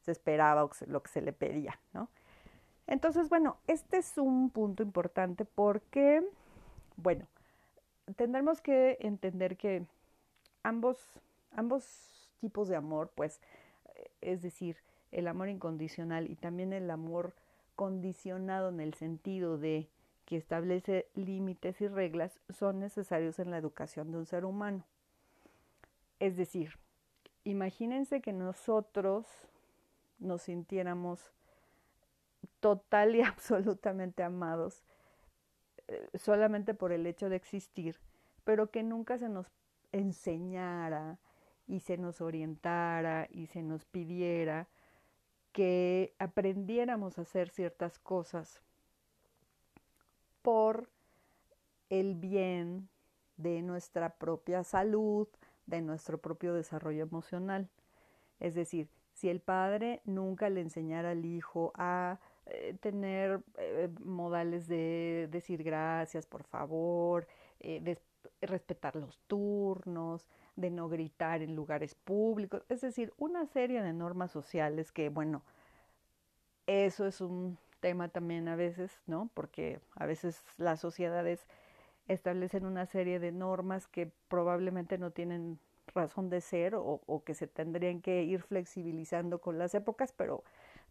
se 0.00 0.12
esperaba 0.12 0.64
o 0.64 0.70
lo 0.86 1.02
que 1.02 1.10
se 1.10 1.20
le 1.20 1.32
pedía, 1.32 1.78
¿no? 1.92 2.08
Entonces, 2.86 3.28
bueno, 3.28 3.58
este 3.66 3.98
es 3.98 4.18
un 4.18 4.50
punto 4.50 4.82
importante 4.82 5.44
porque, 5.44 6.22
bueno, 6.96 7.26
tendremos 8.16 8.60
que 8.60 8.98
entender 9.00 9.56
que 9.56 9.86
ambos, 10.62 10.98
ambos 11.52 12.30
tipos 12.40 12.68
de 12.68 12.76
amor, 12.76 13.10
pues, 13.14 13.40
es 14.20 14.42
decir, 14.42 14.76
el 15.10 15.28
amor 15.28 15.48
incondicional 15.48 16.30
y 16.30 16.36
también 16.36 16.72
el 16.72 16.90
amor 16.90 17.34
condicionado 17.76 18.70
en 18.70 18.80
el 18.80 18.94
sentido 18.94 19.58
de 19.58 19.88
que 20.24 20.36
establece 20.36 21.08
límites 21.14 21.80
y 21.80 21.88
reglas, 21.88 22.38
son 22.48 22.80
necesarios 22.80 23.38
en 23.38 23.50
la 23.50 23.58
educación 23.58 24.10
de 24.12 24.18
un 24.18 24.26
ser 24.26 24.44
humano. 24.44 24.84
Es 26.20 26.36
decir, 26.36 26.78
imagínense 27.44 28.20
que 28.20 28.32
nosotros 28.32 29.26
nos 30.18 30.42
sintiéramos 30.42 31.32
total 32.60 33.16
y 33.16 33.22
absolutamente 33.22 34.22
amados 34.22 34.82
eh, 34.82 34.91
solamente 36.14 36.74
por 36.74 36.92
el 36.92 37.06
hecho 37.06 37.28
de 37.28 37.36
existir, 37.36 37.96
pero 38.44 38.70
que 38.70 38.82
nunca 38.82 39.18
se 39.18 39.28
nos 39.28 39.46
enseñara 39.92 41.18
y 41.66 41.80
se 41.80 41.96
nos 41.96 42.20
orientara 42.20 43.28
y 43.30 43.46
se 43.46 43.62
nos 43.62 43.84
pidiera 43.84 44.68
que 45.52 46.14
aprendiéramos 46.18 47.18
a 47.18 47.22
hacer 47.22 47.50
ciertas 47.50 47.98
cosas 47.98 48.62
por 50.40 50.88
el 51.90 52.14
bien 52.14 52.88
de 53.36 53.62
nuestra 53.62 54.14
propia 54.16 54.64
salud, 54.64 55.28
de 55.66 55.82
nuestro 55.82 56.18
propio 56.18 56.54
desarrollo 56.54 57.02
emocional. 57.02 57.68
Es 58.40 58.54
decir, 58.54 58.88
si 59.12 59.28
el 59.28 59.40
padre 59.40 60.00
nunca 60.04 60.48
le 60.48 60.62
enseñara 60.62 61.10
al 61.10 61.24
hijo 61.24 61.72
a 61.74 62.18
eh, 62.46 62.76
tener 62.80 63.40
eh, 63.58 63.88
modales 64.02 64.66
de 64.66 65.28
decir 65.30 65.62
gracias, 65.62 66.26
por 66.26 66.42
favor, 66.44 67.26
eh, 67.60 67.80
de 67.80 67.98
respetar 68.40 68.96
los 68.96 69.18
turnos, 69.26 70.28
de 70.56 70.70
no 70.70 70.88
gritar 70.88 71.42
en 71.42 71.54
lugares 71.54 71.94
públicos, 71.94 72.62
es 72.68 72.80
decir, 72.80 73.12
una 73.16 73.46
serie 73.46 73.82
de 73.82 73.92
normas 73.92 74.30
sociales 74.32 74.92
que, 74.92 75.08
bueno, 75.08 75.42
eso 76.66 77.06
es 77.06 77.20
un 77.20 77.58
tema 77.80 78.08
también 78.08 78.48
a 78.48 78.56
veces, 78.56 79.00
¿no? 79.06 79.30
Porque 79.34 79.80
a 79.96 80.06
veces 80.06 80.42
las 80.58 80.80
sociedades 80.80 81.46
establecen 82.08 82.66
una 82.66 82.86
serie 82.86 83.18
de 83.18 83.32
normas 83.32 83.86
que 83.86 84.10
probablemente 84.28 84.98
no 84.98 85.10
tienen 85.10 85.58
razón 85.94 86.30
de 86.30 86.40
ser 86.40 86.74
o, 86.74 87.22
que 87.24 87.34
se 87.34 87.46
tendrían 87.46 88.00
que 88.00 88.22
ir 88.22 88.42
flexibilizando 88.42 89.40
con 89.40 89.58
las 89.58 89.74
épocas, 89.74 90.12
pero 90.12 90.42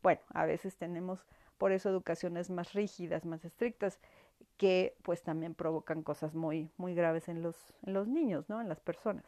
bueno, 0.01 0.21
a 0.33 0.45
veces 0.45 0.75
tenemos 0.75 1.25
por 1.57 1.71
eso 1.71 1.89
educaciones 1.89 2.49
más 2.49 2.73
rígidas, 2.73 3.25
más 3.25 3.45
estrictas, 3.45 3.99
que 4.57 4.95
pues 5.03 5.21
también 5.23 5.53
provocan 5.53 6.03
cosas 6.03 6.33
muy, 6.33 6.69
muy 6.77 6.93
graves 6.95 7.29
en 7.29 7.41
los, 7.41 7.55
en 7.85 7.93
los 7.93 8.07
niños, 8.07 8.49
¿no? 8.49 8.61
En 8.61 8.69
las 8.69 8.79
personas. 8.79 9.25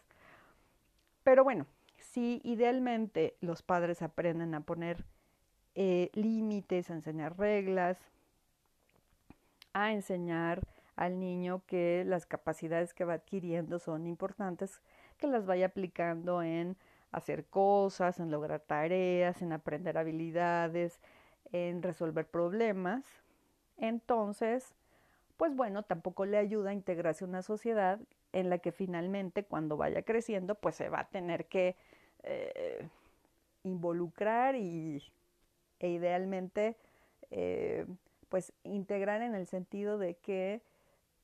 Pero 1.23 1.43
bueno, 1.43 1.65
si 1.97 2.41
idealmente 2.43 3.35
los 3.41 3.61
padres 3.61 4.01
aprenden 4.01 4.53
a 4.53 4.61
poner 4.61 5.05
eh, 5.75 6.09
límites, 6.13 6.89
a 6.89 6.93
enseñar 6.93 7.37
reglas, 7.37 7.97
a 9.73 9.91
enseñar 9.91 10.61
al 10.95 11.19
niño 11.19 11.63
que 11.65 12.03
las 12.05 12.25
capacidades 12.25 12.93
que 12.93 13.05
va 13.05 13.13
adquiriendo 13.13 13.79
son 13.79 14.05
importantes, 14.05 14.81
que 15.23 15.27
las 15.31 15.45
vaya 15.45 15.67
aplicando 15.67 16.43
en 16.43 16.75
hacer 17.13 17.45
cosas, 17.45 18.19
en 18.19 18.29
lograr 18.29 18.59
tareas, 18.59 19.41
en 19.41 19.53
aprender 19.53 19.97
habilidades, 19.97 20.99
en 21.53 21.81
resolver 21.81 22.27
problemas. 22.27 23.05
Entonces, 23.77 24.75
pues 25.37 25.55
bueno, 25.55 25.83
tampoco 25.83 26.25
le 26.25 26.37
ayuda 26.37 26.71
a 26.71 26.73
integrarse 26.73 27.23
a 27.23 27.27
una 27.27 27.41
sociedad 27.41 27.99
en 28.33 28.49
la 28.49 28.57
que 28.57 28.73
finalmente 28.73 29.45
cuando 29.45 29.77
vaya 29.77 30.01
creciendo, 30.01 30.55
pues 30.55 30.75
se 30.75 30.89
va 30.89 31.01
a 31.01 31.07
tener 31.07 31.45
que 31.45 31.77
eh, 32.23 32.85
involucrar 33.63 34.57
y, 34.57 35.01
e 35.79 35.89
idealmente, 35.89 36.75
eh, 37.31 37.85
pues 38.27 38.51
integrar 38.63 39.21
en 39.21 39.35
el 39.35 39.47
sentido 39.47 39.97
de 39.97 40.15
que 40.15 40.61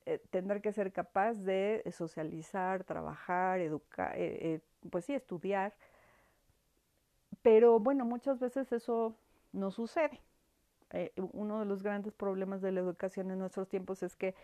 eh, 0.09 0.19
tendrá 0.31 0.59
que 0.59 0.71
ser 0.73 0.91
capaz 0.91 1.33
de 1.33 1.83
socializar, 1.91 2.83
trabajar, 2.83 3.59
educar, 3.59 4.17
eh, 4.17 4.55
eh, 4.55 4.59
pues 4.89 5.05
sí, 5.05 5.13
estudiar. 5.13 5.73
Pero 7.41 7.79
bueno, 7.79 8.05
muchas 8.05 8.39
veces 8.39 8.71
eso 8.71 9.15
no 9.53 9.71
sucede. 9.71 10.19
uno 11.33 11.59
de 11.59 11.65
los 11.65 11.83
grandes 11.83 12.13
problemas 12.13 12.61
de 12.61 12.71
la 12.71 12.79
educación 12.79 13.31
en 13.31 13.39
nuestros 13.39 13.69
tiempos 13.69 14.03
es 14.03 14.15
que 14.15 14.35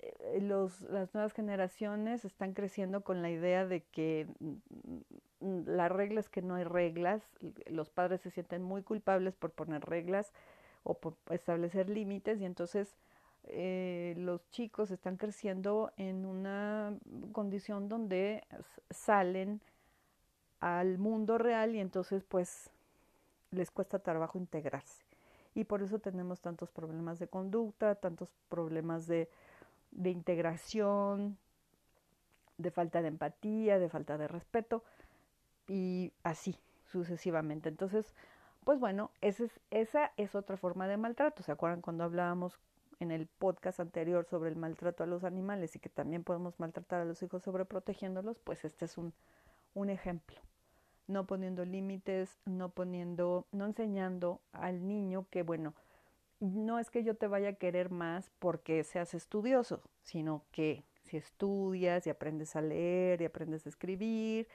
eh, 0.00 0.40
los, 0.40 0.80
las 0.82 1.12
nuevas 1.14 1.32
generaciones 1.34 2.24
están 2.24 2.54
creciendo 2.54 3.02
con 3.02 3.20
la 3.22 3.30
idea 3.30 3.66
de 3.66 3.82
que 3.82 4.26
mm, 4.40 5.62
la 5.66 5.88
regla 5.88 6.20
es 6.20 6.28
que 6.30 6.42
no 6.42 6.54
hay 6.54 6.64
reglas, 6.64 7.22
los 7.66 7.90
padres 7.90 8.20
se 8.22 8.30
sienten 8.30 8.62
muy 8.62 8.82
culpables 8.82 9.34
por 9.36 9.50
poner 9.50 9.82
reglas 9.84 10.32
o 10.84 10.94
por 10.94 11.16
establecer 11.30 11.90
límites 11.90 12.40
y 12.40 12.46
entonces 12.46 12.96
eh, 13.44 14.14
los 14.18 14.48
chicos 14.50 14.90
están 14.90 15.16
creciendo 15.16 15.92
en 15.96 16.26
una 16.26 16.94
condición 17.32 17.88
donde 17.88 18.44
salen 18.90 19.60
al 20.60 20.98
mundo 20.98 21.38
real 21.38 21.74
y 21.74 21.80
entonces 21.80 22.22
pues 22.24 22.70
les 23.50 23.70
cuesta 23.70 23.98
trabajo 23.98 24.38
integrarse. 24.38 25.04
Y 25.54 25.64
por 25.64 25.82
eso 25.82 25.98
tenemos 25.98 26.40
tantos 26.40 26.70
problemas 26.70 27.18
de 27.18 27.26
conducta, 27.26 27.96
tantos 27.96 28.30
problemas 28.48 29.06
de, 29.06 29.28
de 29.90 30.10
integración, 30.10 31.36
de 32.58 32.70
falta 32.70 33.02
de 33.02 33.08
empatía, 33.08 33.78
de 33.78 33.88
falta 33.88 34.16
de 34.16 34.28
respeto 34.28 34.84
y 35.66 36.12
así 36.22 36.56
sucesivamente. 36.84 37.68
Entonces, 37.68 38.14
pues 38.64 38.78
bueno, 38.78 39.10
esa 39.20 39.44
es, 39.44 39.60
esa 39.70 40.12
es 40.16 40.34
otra 40.34 40.56
forma 40.56 40.86
de 40.86 40.96
maltrato. 40.96 41.42
¿Se 41.42 41.52
acuerdan 41.52 41.80
cuando 41.80 42.04
hablábamos 42.04 42.58
en 43.00 43.10
el 43.10 43.26
podcast 43.26 43.80
anterior 43.80 44.24
sobre 44.24 44.50
el 44.50 44.56
maltrato 44.56 45.02
a 45.02 45.06
los 45.06 45.24
animales 45.24 45.74
y 45.74 45.80
que 45.80 45.88
también 45.88 46.22
podemos 46.22 46.60
maltratar 46.60 47.00
a 47.00 47.04
los 47.04 47.22
hijos 47.22 47.42
sobreprotegiéndolos? 47.42 48.38
Pues 48.38 48.64
este 48.64 48.84
es 48.84 48.96
un, 48.96 49.12
un 49.74 49.90
ejemplo 49.90 50.40
no 51.10 51.26
poniendo 51.26 51.64
límites, 51.64 52.38
no 52.46 52.70
poniendo, 52.70 53.46
no 53.52 53.66
enseñando 53.66 54.40
al 54.52 54.86
niño 54.86 55.26
que, 55.30 55.42
bueno, 55.42 55.74
no 56.38 56.78
es 56.78 56.88
que 56.90 57.04
yo 57.04 57.16
te 57.16 57.26
vaya 57.26 57.50
a 57.50 57.54
querer 57.54 57.90
más 57.90 58.30
porque 58.38 58.82
seas 58.84 59.12
estudioso, 59.12 59.82
sino 60.02 60.44
que 60.52 60.84
si 61.02 61.18
estudias 61.18 62.06
y 62.06 62.10
aprendes 62.10 62.56
a 62.56 62.62
leer 62.62 63.20
y 63.20 63.26
aprendes 63.26 63.66
a 63.66 63.68
escribir, 63.68 64.48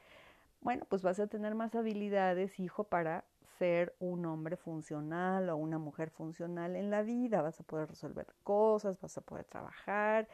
bueno, 0.62 0.86
pues 0.90 1.04
vas 1.04 1.20
a 1.20 1.28
tener 1.28 1.54
más 1.54 1.76
habilidades, 1.76 2.60
hijo, 2.60 2.86
para 2.86 3.26
ser 3.58 3.96
un 4.00 4.26
hombre 4.26 4.58
funcional 4.58 5.50
o 5.50 5.58
una 5.58 5.78
mujer 5.78 6.10
funcional 6.10 6.76
en 6.76 6.90
la 6.90 7.02
vida. 7.02 7.42
Vas 7.42 7.60
a 7.60 7.64
poder 7.64 7.90
resolver 7.90 8.28
cosas, 8.44 9.00
vas 9.00 9.18
a 9.18 9.22
poder 9.22 9.46
trabajar 9.46 10.28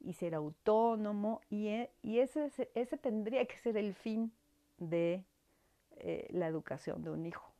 y 0.00 0.12
ser 0.14 0.34
autónomo. 0.34 1.40
Y, 1.48 1.68
e, 1.68 1.90
y 2.02 2.18
ese, 2.18 2.50
ese 2.74 2.96
tendría 2.96 3.44
que 3.46 3.56
ser 3.58 3.76
el 3.76 3.94
fin 3.94 4.32
de 4.78 5.24
eh, 5.96 6.26
la 6.30 6.46
educación 6.46 7.02
de 7.02 7.10
un 7.10 7.26
hijo. 7.26 7.52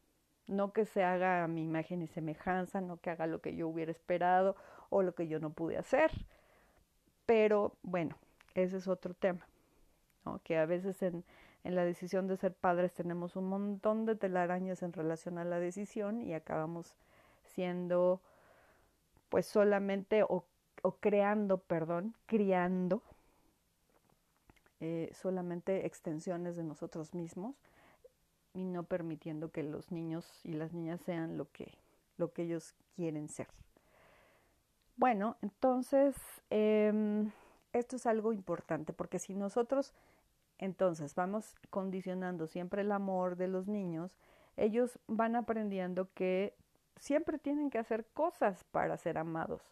No 0.47 0.73
que 0.73 0.85
se 0.85 1.05
haga 1.05 1.45
a 1.45 1.49
mi 1.49 1.63
imagen 1.63 2.03
y 2.03 2.09
semejanza, 2.09 2.81
no 2.81 2.97
que 2.97 3.11
haga 3.11 3.27
lo 3.27 3.41
que 3.41 3.55
yo 3.55 3.69
hubiera 3.69 3.93
esperado 3.93 4.57
o 4.89 5.03
lo 5.03 5.15
que 5.15 5.29
yo 5.29 5.39
no 5.39 5.51
pude 5.51 5.77
hacer. 5.77 6.11
Pero 7.27 7.77
bueno, 7.83 8.17
ese 8.55 8.79
es 8.79 8.89
otro 8.89 9.15
tema, 9.15 9.47
que 10.43 10.59
a 10.59 10.67
veces 10.67 11.03
en, 11.03 11.25
en 11.65 11.75
la 11.75 11.85
decisión 11.85 12.27
de 12.27 12.37
ser 12.37 12.55
padres 12.55 12.95
tenemos 12.95 13.37
un 13.37 13.49
montón 13.49 14.07
de 14.07 14.17
telarañas 14.17 14.83
en 14.83 14.93
relación 14.93 15.39
a 15.39 15.45
la 15.45 15.61
decisión 15.61 16.23
y 16.23 16.35
acabamos 16.35 16.95
siendo 17.43 18.21
pues 19.29 19.47
solamente 19.47 20.23
o, 20.23 20.45
o 20.83 20.93
creando, 20.97 21.59
perdón, 21.59 22.15
criando 22.27 23.03
eh, 24.81 25.11
solamente 25.13 25.85
extensiones 25.85 26.57
de 26.57 26.65
nosotros 26.65 27.13
mismos 27.15 27.55
y 28.55 28.65
no 28.65 28.85
permitiendo 28.85 29.51
que 29.51 29.63
los 29.63 29.93
niños 29.93 30.41
y 30.43 30.55
las 30.55 30.73
niñas 30.73 31.03
sean 31.03 31.37
lo 31.37 31.51
que, 31.53 31.79
lo 32.17 32.33
que 32.33 32.43
ellos 32.43 32.75
quieren 32.97 33.29
ser. 33.29 33.49
Bueno, 34.97 35.37
entonces 35.43 36.17
em, 36.49 37.31
esto 37.73 37.97
es 37.97 38.07
algo 38.07 38.33
importante 38.33 38.93
porque 38.93 39.19
si 39.19 39.35
nosotros 39.35 39.93
entonces 40.61 41.15
vamos 41.15 41.57
condicionando 41.71 42.47
siempre 42.47 42.83
el 42.83 42.93
amor 42.93 43.37
de 43.37 43.49
los 43.49 43.67
niños, 43.67 44.13
ellos 44.57 44.99
van 45.07 45.35
aprendiendo 45.35 46.09
que 46.13 46.55
siempre 46.99 47.39
tienen 47.39 47.71
que 47.71 47.79
hacer 47.79 48.05
cosas 48.13 48.63
para 48.65 48.99
ser 48.99 49.17
amados 49.17 49.63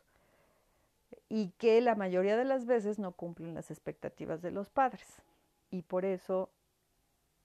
y 1.28 1.50
que 1.58 1.80
la 1.82 1.94
mayoría 1.94 2.38
de 2.38 2.46
las 2.46 2.64
veces 2.64 2.98
no 2.98 3.12
cumplen 3.12 3.54
las 3.54 3.70
expectativas 3.70 4.40
de 4.40 4.50
los 4.50 4.70
padres. 4.70 5.22
Y 5.70 5.82
por 5.82 6.06
eso 6.06 6.48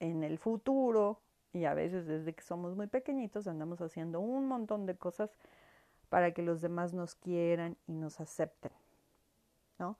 en 0.00 0.24
el 0.24 0.38
futuro 0.38 1.20
y 1.52 1.66
a 1.66 1.74
veces 1.74 2.06
desde 2.06 2.32
que 2.32 2.42
somos 2.42 2.74
muy 2.74 2.86
pequeñitos 2.86 3.46
andamos 3.46 3.82
haciendo 3.82 4.20
un 4.20 4.48
montón 4.48 4.86
de 4.86 4.96
cosas 4.96 5.30
para 6.08 6.32
que 6.32 6.42
los 6.42 6.62
demás 6.62 6.94
nos 6.94 7.14
quieran 7.14 7.76
y 7.86 7.92
nos 7.92 8.20
acepten, 8.20 8.72
¿no? 9.78 9.98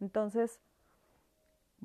Entonces, 0.00 0.60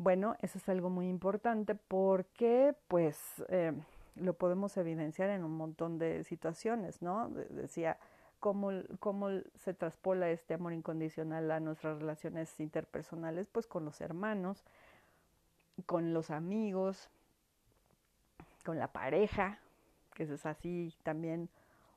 bueno, 0.02 0.36
eso 0.42 0.58
es 0.58 0.68
algo 0.70 0.90
muy 0.90 1.08
importante 1.08 1.76
porque, 1.76 2.76
pues, 2.88 3.44
eh, 3.50 3.74
lo 4.16 4.34
podemos 4.34 4.76
evidenciar 4.78 5.30
en 5.30 5.44
un 5.44 5.56
montón 5.56 5.98
de 5.98 6.24
situaciones, 6.24 7.02
¿no? 7.02 7.30
Decía, 7.30 7.98
¿cómo, 8.40 8.72
cómo 9.00 9.30
se 9.56 9.74
traspola 9.74 10.30
este 10.30 10.56
amor 10.56 10.74
incondicional 10.74 11.52
a 11.52 11.60
nuestras 11.60 12.00
relaciones 12.00 12.60
interpersonales, 12.60 13.48
pues 13.52 13.68
con 13.68 13.86
los 13.86 14.02
hermanos, 14.02 14.64
con 15.86 16.14
los 16.14 16.32
amigos, 16.32 17.10
con 18.66 18.80
la 18.80 18.88
pareja, 18.88 19.60
que 20.14 20.24
es 20.24 20.46
así 20.46 20.94
también 21.04 21.50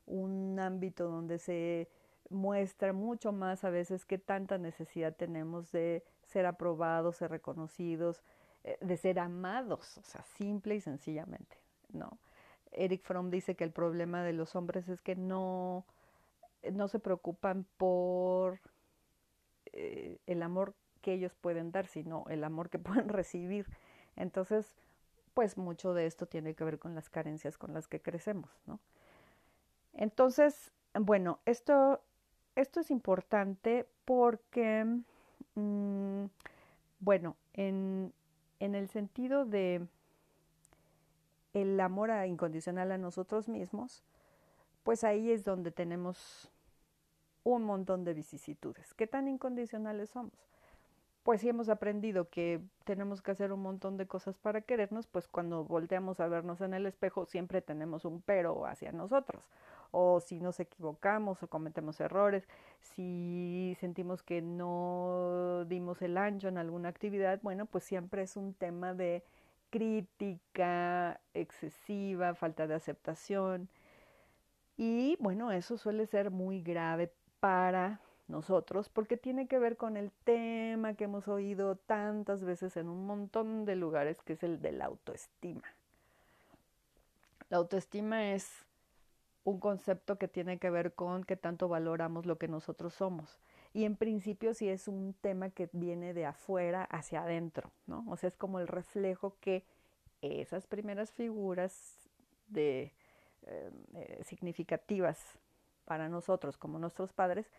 un 0.06 0.58
ámbito 0.60 1.08
donde 1.08 1.38
se 1.38 1.88
muestra 2.30 2.92
mucho 2.92 3.32
más 3.32 3.64
a 3.64 3.70
veces 3.70 4.04
qué 4.04 4.18
tanta 4.18 4.58
necesidad 4.58 5.14
tenemos 5.14 5.72
de 5.72 6.04
ser 6.26 6.46
aprobados, 6.46 7.16
ser 7.16 7.30
reconocidos, 7.30 8.22
eh, 8.64 8.78
de 8.80 8.96
ser 8.96 9.18
amados, 9.18 9.98
o 9.98 10.02
sea, 10.02 10.22
simple 10.22 10.76
y 10.76 10.80
sencillamente, 10.80 11.56
¿no? 11.92 12.18
Eric 12.72 13.02
Fromm 13.04 13.30
dice 13.30 13.54
que 13.54 13.64
el 13.64 13.70
problema 13.70 14.22
de 14.24 14.32
los 14.32 14.56
hombres 14.56 14.88
es 14.88 15.00
que 15.00 15.14
no, 15.14 15.84
no 16.72 16.88
se 16.88 16.98
preocupan 16.98 17.66
por 17.76 18.60
eh, 19.66 20.18
el 20.26 20.42
amor 20.42 20.74
que 21.00 21.12
ellos 21.12 21.34
pueden 21.34 21.70
dar, 21.70 21.86
sino 21.86 22.24
el 22.28 22.42
amor 22.44 22.70
que 22.70 22.78
pueden 22.80 23.08
recibir. 23.08 23.66
Entonces, 24.16 24.74
pues 25.34 25.58
mucho 25.58 25.94
de 25.94 26.06
esto 26.06 26.26
tiene 26.26 26.54
que 26.54 26.64
ver 26.64 26.78
con 26.78 26.94
las 26.94 27.10
carencias 27.10 27.58
con 27.58 27.74
las 27.74 27.88
que 27.88 28.00
crecemos, 28.00 28.50
¿no? 28.66 28.80
Entonces, 29.92 30.72
bueno, 30.94 31.40
esto, 31.44 32.00
esto 32.56 32.80
es 32.80 32.90
importante 32.90 33.86
porque, 34.04 34.86
mm, 35.54 36.24
bueno, 37.00 37.36
en, 37.52 38.12
en 38.60 38.74
el 38.74 38.88
sentido 38.88 39.44
de 39.44 39.86
el 41.52 41.80
amor 41.80 42.10
incondicional 42.26 42.90
a 42.92 42.98
nosotros 42.98 43.48
mismos, 43.48 44.02
pues 44.82 45.04
ahí 45.04 45.30
es 45.30 45.44
donde 45.44 45.70
tenemos 45.70 46.50
un 47.44 47.62
montón 47.64 48.04
de 48.04 48.14
vicisitudes. 48.14 48.94
¿Qué 48.94 49.06
tan 49.06 49.28
incondicionales 49.28 50.10
somos? 50.10 50.32
pues 51.24 51.40
si 51.40 51.48
hemos 51.48 51.70
aprendido 51.70 52.28
que 52.28 52.60
tenemos 52.84 53.22
que 53.22 53.30
hacer 53.30 53.50
un 53.50 53.62
montón 53.62 53.96
de 53.96 54.06
cosas 54.06 54.36
para 54.36 54.60
querernos, 54.60 55.06
pues 55.06 55.26
cuando 55.26 55.64
volteamos 55.64 56.20
a 56.20 56.28
vernos 56.28 56.60
en 56.60 56.74
el 56.74 56.84
espejo 56.84 57.24
siempre 57.24 57.62
tenemos 57.62 58.04
un 58.04 58.20
pero 58.20 58.66
hacia 58.66 58.92
nosotros. 58.92 59.48
O 59.96 60.18
si 60.18 60.40
nos 60.40 60.58
equivocamos 60.58 61.40
o 61.44 61.46
cometemos 61.46 62.00
errores, 62.00 62.48
si 62.80 63.76
sentimos 63.78 64.24
que 64.24 64.42
no 64.42 65.64
dimos 65.68 66.02
el 66.02 66.18
ancho 66.18 66.48
en 66.48 66.58
alguna 66.58 66.88
actividad, 66.88 67.38
bueno, 67.42 67.66
pues 67.66 67.84
siempre 67.84 68.22
es 68.22 68.36
un 68.36 68.54
tema 68.54 68.92
de 68.92 69.22
crítica 69.70 71.20
excesiva, 71.32 72.34
falta 72.34 72.66
de 72.66 72.74
aceptación. 72.74 73.68
Y 74.76 75.16
bueno, 75.20 75.52
eso 75.52 75.76
suele 75.76 76.06
ser 76.06 76.32
muy 76.32 76.60
grave 76.60 77.12
para 77.38 78.00
nosotros, 78.26 78.88
porque 78.88 79.16
tiene 79.16 79.46
que 79.46 79.60
ver 79.60 79.76
con 79.76 79.96
el 79.96 80.10
tema 80.24 80.94
que 80.94 81.04
hemos 81.04 81.28
oído 81.28 81.76
tantas 81.76 82.42
veces 82.42 82.76
en 82.76 82.88
un 82.88 83.06
montón 83.06 83.64
de 83.64 83.76
lugares, 83.76 84.20
que 84.22 84.32
es 84.32 84.42
el 84.42 84.60
de 84.60 84.72
la 84.72 84.86
autoestima. 84.86 85.62
La 87.48 87.58
autoestima 87.58 88.32
es 88.32 88.64
un 89.44 89.60
concepto 89.60 90.16
que 90.18 90.28
tiene 90.28 90.58
que 90.58 90.70
ver 90.70 90.94
con 90.94 91.24
qué 91.24 91.36
tanto 91.36 91.68
valoramos 91.68 92.26
lo 92.26 92.38
que 92.38 92.48
nosotros 92.48 92.94
somos. 92.94 93.38
Y 93.72 93.84
en 93.84 93.96
principio 93.96 94.54
sí 94.54 94.68
es 94.68 94.88
un 94.88 95.14
tema 95.20 95.50
que 95.50 95.68
viene 95.72 96.14
de 96.14 96.26
afuera 96.26 96.84
hacia 96.84 97.22
adentro, 97.22 97.70
¿no? 97.86 98.04
O 98.08 98.16
sea, 98.16 98.28
es 98.28 98.36
como 98.36 98.60
el 98.60 98.68
reflejo 98.68 99.36
que 99.40 99.64
esas 100.22 100.66
primeras 100.66 101.12
figuras 101.12 102.08
de 102.48 102.92
eh, 103.46 103.70
eh, 103.94 104.20
significativas 104.24 105.38
para 105.84 106.08
nosotros 106.08 106.56
como 106.56 106.78
nuestros 106.78 107.12
padres 107.12 107.50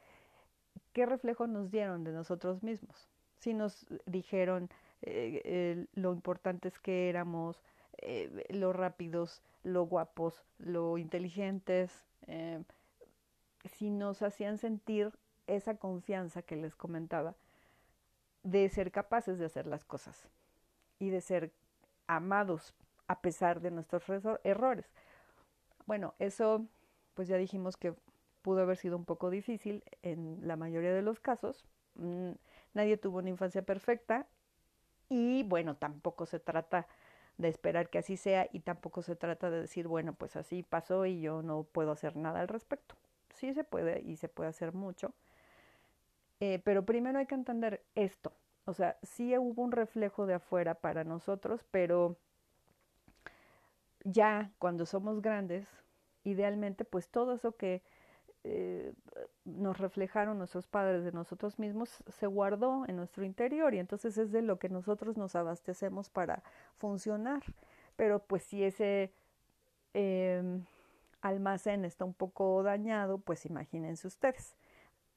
¿qué 0.94 1.06
reflejo 1.06 1.46
nos 1.46 1.72
dieron 1.72 2.04
de 2.04 2.12
nosotros 2.12 2.64
mismos? 2.64 3.10
Si 3.40 3.54
nos 3.54 3.86
dijeron 4.06 4.70
eh, 5.02 5.86
lo 5.94 6.14
importantes 6.14 6.80
que 6.80 7.10
éramos, 7.10 7.62
eh, 8.00 8.46
lo 8.50 8.74
rápidos, 8.74 9.42
lo 9.64 9.86
guapos, 9.86 10.44
lo 10.60 10.98
inteligentes, 10.98 12.06
eh, 12.28 12.64
si 13.66 13.90
nos 13.90 14.22
hacían 14.22 14.58
sentir 14.58 15.12
esa 15.48 15.76
confianza 15.78 16.42
que 16.42 16.56
les 16.56 16.76
comentaba, 16.76 17.36
de 18.44 18.70
ser 18.70 18.92
capaces 18.92 19.40
de 19.40 19.46
hacer 19.46 19.66
las 19.66 19.84
cosas 19.84 20.28
y 21.00 21.10
de 21.10 21.22
ser 21.22 21.52
amados 22.08 22.74
a 23.08 23.22
pesar 23.22 23.62
de 23.62 23.72
nuestros 23.72 24.04
errores. 24.44 24.86
Bueno, 25.86 26.14
eso 26.20 26.66
pues 27.14 27.28
ya 27.28 27.38
dijimos 27.38 27.78
que 27.78 27.96
pudo 28.42 28.62
haber 28.62 28.78
sido 28.78 28.98
un 28.98 29.06
poco 29.06 29.30
difícil 29.30 29.84
en 30.04 30.40
la 30.48 30.56
mayoría 30.56 30.94
de 30.94 31.02
los 31.02 31.20
casos. 31.20 31.66
Mm, 31.96 32.32
nadie 32.74 32.98
tuvo 32.98 33.20
una 33.20 33.30
infancia 33.30 33.64
perfecta 33.64 34.28
y 35.10 35.44
bueno, 35.44 35.76
tampoco 35.76 36.26
se 36.26 36.40
trata 36.40 36.88
de 37.38 37.50
esperar 37.50 37.90
que 37.90 37.98
así 37.98 38.18
sea 38.18 38.48
y 38.52 38.62
tampoco 38.62 39.02
se 39.02 39.16
trata 39.16 39.50
de 39.50 39.62
decir, 39.62 39.88
bueno, 39.88 40.14
pues 40.14 40.36
así 40.36 40.64
pasó 40.64 41.06
y 41.06 41.22
yo 41.22 41.42
no 41.42 41.64
puedo 41.64 41.92
hacer 41.92 42.16
nada 42.16 42.40
al 42.40 42.48
respecto. 42.48 42.96
Sí 43.34 43.54
se 43.54 43.64
puede 43.64 44.02
y 44.02 44.18
se 44.18 44.30
puede 44.30 44.50
hacer 44.50 44.74
mucho. 44.74 45.14
Eh, 46.40 46.62
pero 46.64 46.86
primero 46.86 47.20
hay 47.20 47.26
que 47.26 47.36
entender 47.36 47.84
esto. 47.96 48.32
O 48.66 48.74
sea, 48.74 48.98
sí 49.04 49.38
hubo 49.38 49.62
un 49.62 49.72
reflejo 49.72 50.26
de 50.26 50.36
afuera 50.36 50.76
para 50.76 51.04
nosotros, 51.04 51.66
pero 51.72 52.18
ya 54.04 54.52
cuando 54.60 54.86
somos 54.86 55.22
grandes, 55.22 55.68
idealmente, 56.24 56.86
pues 56.86 57.10
todo 57.10 57.34
eso 57.36 57.56
que 57.56 57.84
eh, 58.48 58.94
nos 59.44 59.80
reflejaron 59.80 60.38
nuestros 60.38 60.68
padres 60.68 61.04
de 61.04 61.12
nosotros 61.12 61.58
mismos 61.58 62.04
se 62.08 62.28
guardó 62.28 62.86
en 62.88 62.96
nuestro 62.96 63.26
interior 63.26 63.74
y 63.74 63.80
entonces 63.80 64.20
es 64.20 64.32
de 64.32 64.44
lo 64.44 64.60
que 64.60 64.70
nosotros 64.70 65.18
nos 65.18 65.36
abastecemos 65.36 66.12
para 66.12 66.44
funcionar. 66.78 67.42
Pero 67.96 68.20
pues 68.20 68.44
si 68.44 68.64
ese 68.64 69.12
em, 69.96 70.64
almacén 71.22 71.86
está 71.86 72.06
un 72.06 72.14
poco 72.14 72.62
dañado, 72.62 73.18
pues 73.18 73.48
imagínense 73.48 74.06
ustedes. 74.06 74.56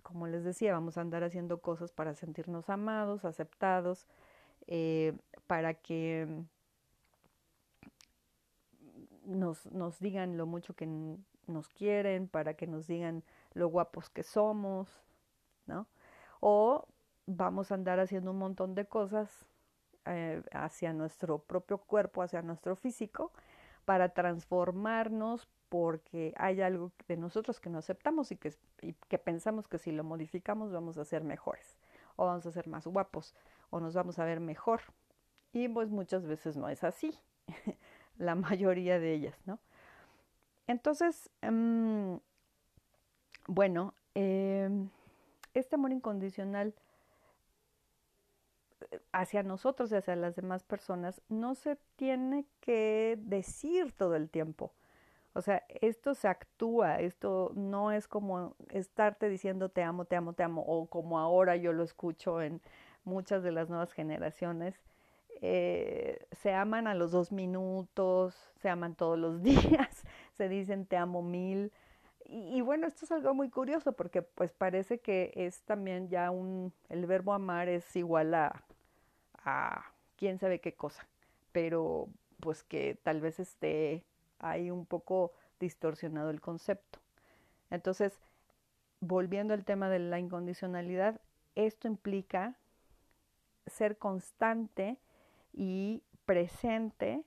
Como 0.03 0.27
les 0.27 0.43
decía, 0.43 0.73
vamos 0.73 0.97
a 0.97 1.03
andar 1.03 1.23
haciendo 1.23 1.61
cosas 1.61 1.93
para 1.93 2.15
sentirnos 2.15 2.71
amados, 2.71 3.27
aceptados, 3.27 4.07
eh, 4.69 5.13
para 5.47 5.75
que 5.75 6.45
nos, 9.27 9.67
nos 9.67 9.99
digan 10.01 10.39
lo 10.39 10.47
mucho 10.47 10.73
que 10.75 10.87
nos 11.49 11.69
quieren, 11.69 12.29
para 12.29 12.55
que 12.55 12.67
nos 12.67 12.87
digan 12.87 13.23
lo 13.55 13.69
guapos 13.69 14.11
que 14.11 14.23
somos, 14.23 15.03
¿no? 15.67 15.87
O 16.41 16.87
vamos 17.27 17.71
a 17.71 17.75
andar 17.75 18.01
haciendo 18.01 18.31
un 18.31 18.39
montón 18.39 18.75
de 18.75 18.87
cosas 18.87 19.47
eh, 20.07 20.43
hacia 20.53 20.93
nuestro 20.93 21.39
propio 21.39 21.79
cuerpo, 21.79 22.23
hacia 22.23 22.43
nuestro 22.43 22.77
físico, 22.77 23.33
para 23.85 24.11
transformarnos 24.11 25.49
porque 25.69 26.33
hay 26.39 26.61
algo 26.63 26.93
de 27.07 27.17
nosotros 27.17 27.61
que 27.61 27.69
no 27.69 27.79
aceptamos 27.79 28.33
y 28.33 28.37
que, 28.37 28.55
y 28.81 28.95
que 28.95 29.19
pensamos 29.19 29.69
que 29.69 29.79
si 29.79 29.93
lo 29.93 30.05
modificamos 30.05 30.73
vamos 30.73 30.97
a 30.97 31.05
ser 31.05 31.25
mejores, 31.25 31.77
o 32.17 32.25
vamos 32.27 32.47
a 32.47 32.53
ser 32.53 32.69
más 32.69 32.87
guapos, 32.87 33.35
o 33.71 33.81
nos 33.81 33.95
vamos 33.95 34.19
a 34.19 34.25
ver 34.25 34.41
mejor. 34.41 34.81
Y 35.53 35.69
pues 35.69 35.91
muchas 35.91 36.27
veces 36.27 36.57
no 36.57 36.69
es 36.69 36.85
así, 36.85 37.19
la 38.19 38.35
mayoría 38.35 38.99
de 38.99 39.13
ellas, 39.13 39.39
¿no? 39.47 39.59
Entonces, 40.69 41.31
em, 41.43 42.21
bueno, 43.49 43.95
em, 44.15 44.89
este 45.55 45.77
amor 45.77 45.93
incondicional 45.93 46.75
eh, 48.91 49.01
hacia 49.13 49.43
nosotros 49.43 49.91
y 49.91 49.97
hacia 49.97 50.15
las 50.15 50.37
demás 50.37 50.63
personas 50.63 51.21
no 51.29 51.55
se 51.55 51.77
tiene 51.97 52.47
que 52.61 53.19
decir 53.21 53.93
todo 53.93 54.15
el 54.15 54.29
tiempo. 54.31 54.73
O 55.35 55.43
sea, 55.43 55.65
esto 55.81 56.15
se 56.15 56.29
actúa, 56.29 57.01
esto 57.01 57.53
no 57.55 57.93
es 57.93 58.09
como 58.09 58.57
estarte 58.71 59.29
diciendo 59.29 59.69
te 59.71 59.83
amo, 59.83 60.05
te 60.05 60.17
amo, 60.17 60.33
te 60.35 60.43
amo, 60.43 60.63
o 60.67 60.87
como 60.87 61.19
ahora 61.19 61.57
yo 61.57 61.73
lo 61.73 61.83
escucho 61.85 62.43
en 62.43 62.61
muchas 63.05 63.43
de 63.43 63.53
las 63.53 63.69
nuevas 63.69 63.93
generaciones, 63.93 64.81
eh, 65.41 66.27
se 66.33 66.53
aman 66.53 66.89
a 66.89 66.95
los 66.95 67.13
dos 67.13 67.31
minutos, 67.31 68.35
se 68.61 68.69
aman 68.69 68.95
todos 68.97 69.19
los 69.19 69.43
días, 69.45 70.05
se 70.39 70.49
dicen 70.49 70.87
te 70.87 70.97
amo 70.97 71.21
mil. 71.21 71.71
Y, 72.31 72.61
bueno, 72.61 72.87
esto 72.87 73.05
es 73.07 73.13
algo 73.13 73.35
muy 73.35 73.49
curioso 73.49 73.93
porque 73.93 74.21
pues 74.23 74.53
parece 74.53 74.99
que 74.99 75.33
es 75.35 75.63
también 75.63 76.09
ya 76.09 76.31
un, 76.31 76.73
el 76.91 77.07
verbo 77.07 77.33
amar 77.33 77.69
es 77.69 77.97
igual 77.97 78.35
a, 78.35 78.65
a 79.45 79.93
quién 80.17 80.39
sabe 80.39 80.61
qué 80.61 80.75
cosa, 80.75 81.07
pero 81.53 82.09
pues 82.41 82.63
que 82.63 82.99
tal 83.03 83.23
vez 83.23 83.41
esté 83.41 84.05
ahí 84.41 84.71
un 84.71 84.85
poco 84.85 85.33
distorsionado 85.59 86.29
el 86.29 86.43
concepto. 86.43 86.99
Entonces, 87.71 88.21
volviendo 89.01 89.55
al 89.55 89.65
tema 89.65 89.89
de 89.89 89.99
la 89.99 90.19
incondicionalidad, 90.19 91.21
esto 91.55 91.89
implica 91.89 92.57
ser 93.67 93.97
constante 93.97 94.99
y 95.55 96.03
presente 96.27 97.25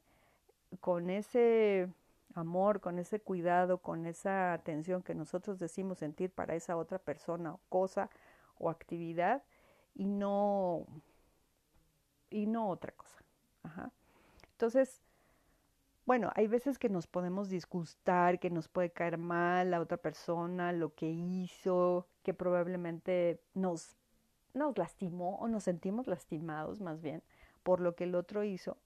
con 0.80 1.10
ese 1.10 1.90
amor, 2.36 2.82
con 2.82 3.00
ese 3.00 3.20
cuidado, 3.20 3.80
con 3.80 4.06
esa 4.06 4.54
atención 4.54 5.04
que 5.04 5.16
nosotros 5.16 5.60
decimos 5.60 6.00
sentir 6.00 6.32
para 6.32 6.56
esa 6.56 6.78
otra 6.78 7.00
persona 7.00 7.54
o 7.54 7.60
cosa 7.70 8.10
o 8.58 8.70
actividad 8.70 9.44
y 9.96 10.06
no 10.06 10.86
y 12.30 12.46
no 12.48 12.70
otra 12.70 12.94
cosa. 12.94 13.24
Entonces, 14.54 15.02
bueno, 16.06 16.32
hay 16.36 16.48
veces 16.48 16.80
que 16.80 16.90
nos 16.90 17.08
podemos 17.08 17.50
disgustar, 17.50 18.40
que 18.40 18.50
nos 18.50 18.68
puede 18.68 18.92
caer 18.92 19.18
mal 19.18 19.72
la 19.72 19.80
otra 19.80 19.98
persona, 19.98 20.72
lo 20.72 20.94
que 20.96 21.10
hizo, 21.10 22.08
que 22.24 22.34
probablemente 22.34 23.42
nos, 23.54 23.98
nos 24.54 24.78
lastimó 24.78 25.38
o 25.38 25.48
nos 25.48 25.64
sentimos 25.64 26.08
lastimados 26.08 26.82
más 26.82 27.02
bien 27.02 27.22
por 27.64 27.80
lo 27.80 27.96
que 27.96 28.06
el 28.06 28.16
otro 28.16 28.44
hizo. 28.44 28.78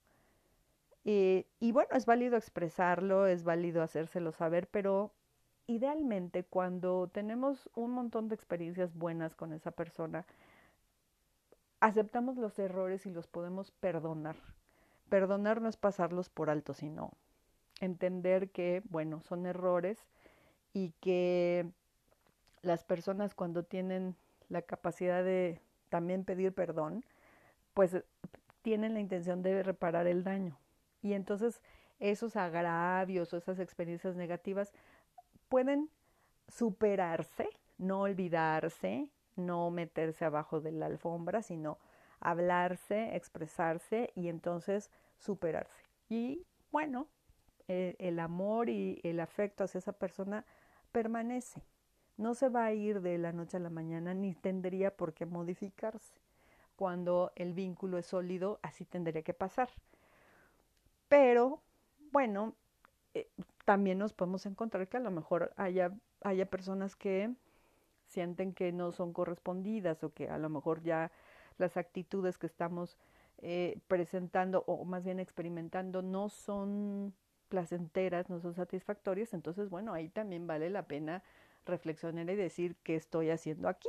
Eh, 1.08 1.46
y 1.60 1.70
bueno, 1.70 1.90
es 1.94 2.04
válido 2.04 2.36
expresarlo, 2.36 3.28
es 3.28 3.44
válido 3.44 3.80
hacérselo 3.80 4.32
saber, 4.32 4.66
pero 4.68 5.12
idealmente 5.68 6.42
cuando 6.42 7.08
tenemos 7.12 7.70
un 7.76 7.92
montón 7.92 8.28
de 8.28 8.34
experiencias 8.34 8.92
buenas 8.92 9.36
con 9.36 9.52
esa 9.52 9.70
persona, 9.70 10.26
aceptamos 11.78 12.38
los 12.38 12.58
errores 12.58 13.06
y 13.06 13.10
los 13.10 13.28
podemos 13.28 13.70
perdonar. 13.70 14.34
Perdonar 15.08 15.60
no 15.62 15.68
es 15.68 15.76
pasarlos 15.76 16.28
por 16.28 16.50
alto, 16.50 16.74
sino 16.74 17.12
entender 17.80 18.50
que, 18.50 18.82
bueno, 18.90 19.20
son 19.22 19.46
errores 19.46 20.08
y 20.72 20.90
que 21.00 21.70
las 22.62 22.82
personas 22.82 23.36
cuando 23.36 23.62
tienen 23.62 24.16
la 24.48 24.62
capacidad 24.62 25.22
de 25.22 25.60
también 25.88 26.24
pedir 26.24 26.52
perdón, 26.52 27.04
pues 27.74 27.96
tienen 28.62 28.94
la 28.94 29.00
intención 29.00 29.42
de 29.42 29.62
reparar 29.62 30.08
el 30.08 30.24
daño. 30.24 30.58
Y 31.06 31.14
entonces 31.14 31.62
esos 32.00 32.34
agravios 32.34 33.32
o 33.32 33.36
esas 33.36 33.60
experiencias 33.60 34.16
negativas 34.16 34.72
pueden 35.48 35.88
superarse, 36.48 37.48
no 37.78 38.00
olvidarse, 38.00 39.08
no 39.36 39.70
meterse 39.70 40.24
abajo 40.24 40.60
de 40.60 40.72
la 40.72 40.86
alfombra, 40.86 41.42
sino 41.42 41.78
hablarse, 42.18 43.14
expresarse 43.14 44.10
y 44.16 44.26
entonces 44.26 44.90
superarse. 45.16 45.84
Y 46.08 46.44
bueno, 46.72 47.06
eh, 47.68 47.94
el 48.00 48.18
amor 48.18 48.68
y 48.68 49.00
el 49.04 49.20
afecto 49.20 49.62
hacia 49.62 49.78
esa 49.78 49.92
persona 49.92 50.44
permanece. 50.90 51.62
No 52.16 52.34
se 52.34 52.48
va 52.48 52.64
a 52.64 52.72
ir 52.72 53.00
de 53.00 53.16
la 53.18 53.32
noche 53.32 53.58
a 53.58 53.60
la 53.60 53.70
mañana 53.70 54.12
ni 54.12 54.34
tendría 54.34 54.96
por 54.96 55.14
qué 55.14 55.24
modificarse 55.24 56.20
cuando 56.74 57.30
el 57.36 57.54
vínculo 57.54 57.96
es 57.96 58.06
sólido, 58.06 58.58
así 58.62 58.84
tendría 58.84 59.22
que 59.22 59.34
pasar. 59.34 59.68
Pero, 61.16 61.62
bueno, 62.12 62.54
eh, 63.14 63.26
también 63.64 63.96
nos 63.96 64.12
podemos 64.12 64.44
encontrar 64.44 64.86
que 64.86 64.98
a 64.98 65.00
lo 65.00 65.10
mejor 65.10 65.50
haya, 65.56 65.90
haya 66.20 66.44
personas 66.44 66.94
que 66.94 67.32
sienten 68.04 68.52
que 68.52 68.70
no 68.70 68.92
son 68.92 69.14
correspondidas 69.14 70.04
o 70.04 70.12
que 70.12 70.28
a 70.28 70.36
lo 70.36 70.50
mejor 70.50 70.82
ya 70.82 71.10
las 71.56 71.78
actitudes 71.78 72.36
que 72.36 72.46
estamos 72.46 72.98
eh, 73.38 73.78
presentando 73.88 74.62
o 74.66 74.84
más 74.84 75.04
bien 75.04 75.18
experimentando 75.18 76.02
no 76.02 76.28
son 76.28 77.14
placenteras, 77.48 78.28
no 78.28 78.38
son 78.38 78.52
satisfactorias, 78.52 79.32
entonces 79.32 79.70
bueno, 79.70 79.94
ahí 79.94 80.10
también 80.10 80.46
vale 80.46 80.68
la 80.68 80.82
pena 80.82 81.22
reflexionar 81.64 82.28
y 82.28 82.36
decir 82.36 82.76
qué 82.82 82.94
estoy 82.94 83.30
haciendo 83.30 83.70
aquí. 83.70 83.88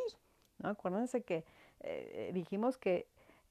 ¿no? 0.59 0.69
Acuérdense 0.69 1.23
que 1.23 1.43
eh, 1.81 2.31
dijimos 2.33 2.77
que 2.77 3.05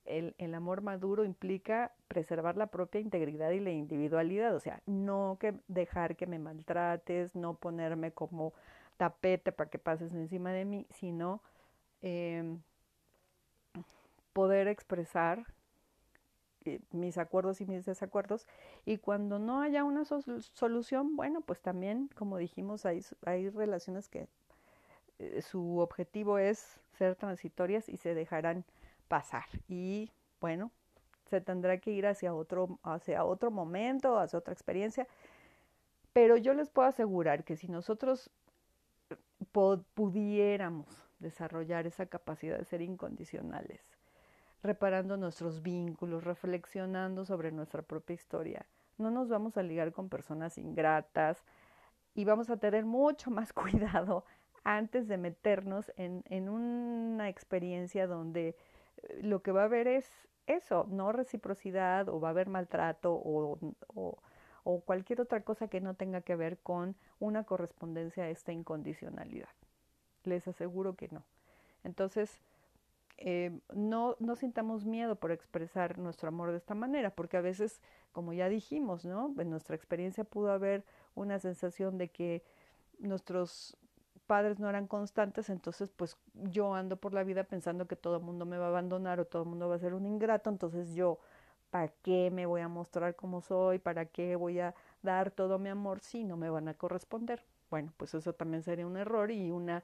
el, 0.06 0.34
el, 0.38 0.54
amor 0.54 0.82
maduro 0.82 1.24
implica 1.24 1.92
preservar 2.08 2.56
la 2.56 2.66
propia 2.66 3.00
integridad 3.00 3.50
y 3.50 3.60
la 3.60 3.70
individualidad, 3.70 4.54
o 4.54 4.60
sea, 4.60 4.80
no 4.86 5.36
que 5.40 5.54
dejar 5.68 6.16
que 6.16 6.26
me 6.26 6.38
maltrates, 6.38 7.34
no 7.34 7.54
ponerme 7.54 8.12
como 8.12 8.52
tapete 8.96 9.52
para 9.52 9.70
que 9.70 9.78
pases 9.78 10.12
encima 10.12 10.52
de 10.52 10.64
mí, 10.64 10.86
sino 10.90 11.40
eh, 12.02 12.56
poder 14.32 14.68
expresar 14.68 15.46
eh, 16.66 16.80
mis 16.90 17.16
acuerdos 17.16 17.60
y 17.60 17.66
mis 17.66 17.84
desacuerdos. 17.84 18.46
Y 18.84 18.98
cuando 18.98 19.38
no 19.38 19.60
haya 19.62 19.84
una 19.84 20.04
solución, 20.04 21.16
bueno, 21.16 21.40
pues 21.40 21.60
también, 21.60 22.10
como 22.16 22.38
dijimos, 22.38 22.84
hay, 22.86 23.02
hay 23.24 23.48
relaciones 23.50 24.08
que 24.08 24.28
eh, 25.18 25.42
su 25.42 25.78
objetivo 25.78 26.38
es 26.38 26.80
ser 26.98 27.14
transitorias 27.14 27.88
y 27.88 27.96
se 27.96 28.14
dejarán 28.14 28.64
pasar. 29.08 29.46
Y 29.68 30.10
bueno, 30.40 30.70
se 31.26 31.40
tendrá 31.40 31.78
que 31.78 31.90
ir 31.90 32.06
hacia 32.06 32.34
otro, 32.34 32.78
hacia 32.82 33.24
otro 33.24 33.50
momento, 33.50 34.18
hacia 34.18 34.38
otra 34.38 34.52
experiencia. 34.52 35.06
Pero 36.12 36.36
yo 36.36 36.54
les 36.54 36.70
puedo 36.70 36.88
asegurar 36.88 37.44
que 37.44 37.56
si 37.56 37.68
nosotros 37.68 38.30
pudiéramos 39.94 41.06
desarrollar 41.18 41.86
esa 41.86 42.06
capacidad 42.06 42.58
de 42.58 42.64
ser 42.64 42.82
incondicionales, 42.82 43.80
reparando 44.62 45.16
nuestros 45.16 45.62
vínculos, 45.62 46.24
reflexionando 46.24 47.24
sobre 47.24 47.52
nuestra 47.52 47.82
propia 47.82 48.14
historia, 48.14 48.66
no 48.98 49.10
nos 49.10 49.28
vamos 49.28 49.56
a 49.56 49.62
ligar 49.62 49.92
con 49.92 50.08
personas 50.08 50.58
ingratas 50.58 51.44
y 52.14 52.24
vamos 52.24 52.50
a 52.50 52.56
tener 52.56 52.84
mucho 52.84 53.30
más 53.30 53.52
cuidado 53.52 54.24
antes 54.64 55.06
de 55.08 55.18
meternos 55.18 55.92
en, 55.96 56.24
en 56.28 56.48
una 56.48 57.28
experiencia 57.28 58.06
donde 58.06 58.56
lo 59.20 59.42
que 59.42 59.52
va 59.52 59.62
a 59.62 59.66
haber 59.66 59.88
es 59.88 60.06
eso, 60.46 60.86
no 60.88 61.12
reciprocidad 61.12 62.08
o 62.08 62.20
va 62.20 62.28
a 62.28 62.30
haber 62.30 62.48
maltrato 62.48 63.12
o, 63.12 63.58
o, 64.64 64.80
cualquier 64.80 65.20
otra 65.20 65.42
cosa 65.42 65.68
que 65.68 65.80
no 65.80 65.94
tenga 65.94 66.20
que 66.20 66.36
ver 66.36 66.58
con 66.58 66.96
una 67.18 67.44
correspondencia 67.44 68.24
a 68.24 68.30
esta 68.30 68.52
incondicionalidad. 68.52 69.48
Les 70.24 70.46
aseguro 70.48 70.94
que 70.94 71.08
no. 71.08 71.24
Entonces, 71.84 72.40
eh, 73.18 73.58
no, 73.72 74.16
no 74.18 74.36
sintamos 74.36 74.84
miedo 74.84 75.16
por 75.16 75.30
expresar 75.32 75.98
nuestro 75.98 76.28
amor 76.28 76.50
de 76.50 76.58
esta 76.58 76.74
manera, 76.74 77.10
porque 77.10 77.36
a 77.36 77.40
veces, 77.40 77.80
como 78.12 78.32
ya 78.32 78.48
dijimos, 78.48 79.04
¿no? 79.04 79.34
En 79.38 79.50
nuestra 79.50 79.76
experiencia 79.76 80.24
pudo 80.24 80.50
haber 80.50 80.84
una 81.14 81.38
sensación 81.38 81.96
de 81.96 82.08
que 82.08 82.42
nuestros 82.98 83.76
padres 84.26 84.58
no 84.58 84.68
eran 84.68 84.86
constantes, 84.86 85.48
entonces 85.50 85.90
pues 85.90 86.16
yo 86.34 86.74
ando 86.74 86.96
por 86.96 87.14
la 87.14 87.24
vida 87.24 87.44
pensando 87.44 87.86
que 87.86 87.96
todo 87.96 88.16
el 88.16 88.22
mundo 88.22 88.44
me 88.46 88.58
va 88.58 88.66
a 88.66 88.68
abandonar 88.68 89.20
o 89.20 89.24
todo 89.26 89.42
el 89.44 89.48
mundo 89.48 89.68
va 89.68 89.76
a 89.76 89.78
ser 89.78 89.94
un 89.94 90.06
ingrato, 90.06 90.50
entonces 90.50 90.94
yo, 90.94 91.18
¿para 91.70 91.88
qué 92.02 92.30
me 92.30 92.46
voy 92.46 92.60
a 92.60 92.68
mostrar 92.68 93.16
como 93.16 93.40
soy? 93.40 93.78
¿Para 93.78 94.06
qué 94.06 94.36
voy 94.36 94.60
a 94.60 94.74
dar 95.02 95.30
todo 95.30 95.58
mi 95.58 95.68
amor 95.68 96.00
si 96.00 96.24
no 96.24 96.36
me 96.36 96.50
van 96.50 96.68
a 96.68 96.74
corresponder? 96.74 97.42
Bueno, 97.70 97.92
pues 97.96 98.14
eso 98.14 98.32
también 98.32 98.62
sería 98.62 98.86
un 98.86 98.96
error 98.96 99.30
y 99.30 99.50
una 99.50 99.82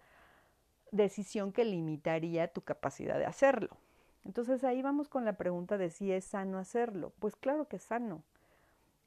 decisión 0.91 1.53
que 1.53 1.65
limitaría 1.65 2.49
tu 2.49 2.61
capacidad 2.63 3.19
de 3.19 3.27
hacerlo. 3.27 3.77
Entonces 4.25 4.63
ahí 4.63 4.83
vamos 4.83 5.09
con 5.09 5.25
la 5.25 5.33
pregunta 5.33 5.79
de 5.79 5.91
si 5.91 6.13
es 6.13 6.25
sano 6.25 6.59
hacerlo. 6.59 7.13
Pues 7.19 7.35
claro 7.35 7.67
que 7.67 7.77
es 7.77 7.83
sano. 7.83 8.23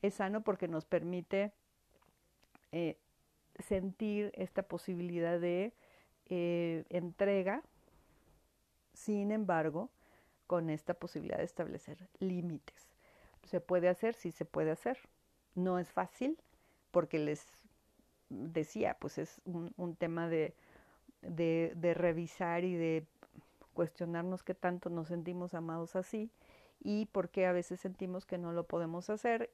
Es 0.02 0.16
sano 0.16 0.42
porque 0.42 0.68
nos 0.68 0.86
permite 0.86 1.54
eh, 2.72 2.98
sentir 3.60 4.32
esta 4.36 4.64
posibilidad 4.64 5.40
de 5.40 5.74
eh, 6.28 6.86
entrega, 6.90 7.62
sin 8.94 9.32
embargo, 9.32 9.90
con 10.48 10.70
esta 10.70 10.94
posibilidad 10.94 11.38
de 11.38 11.44
establecer 11.44 12.10
límites. 12.20 12.88
¿Se 13.44 13.62
puede 13.62 13.90
hacer? 13.90 14.16
Sí 14.16 14.32
se 14.32 14.46
puede 14.46 14.72
hacer. 14.72 14.98
No 15.54 15.80
es 15.80 15.92
fácil 15.92 16.38
porque 16.92 17.20
les 17.20 17.46
decía, 18.30 18.98
pues 19.00 19.18
es 19.18 19.42
un 19.46 19.96
tema 19.96 20.28
de 20.28 20.56
de, 21.28 21.74
de 21.76 21.94
revisar 21.94 22.64
y 22.64 22.76
de 22.76 23.06
cuestionarnos 23.74 24.44
qué 24.44 24.54
tanto 24.54 24.90
nos 24.90 25.08
sentimos 25.08 25.54
amados 25.54 25.96
así 25.96 26.32
y 26.80 27.08
por 27.08 27.30
qué 27.30 27.46
a 27.46 27.52
veces 27.52 27.80
sentimos 27.80 28.26
que 28.26 28.38
no 28.38 28.52
lo 28.52 28.66
podemos 28.66 29.10
hacer, 29.10 29.50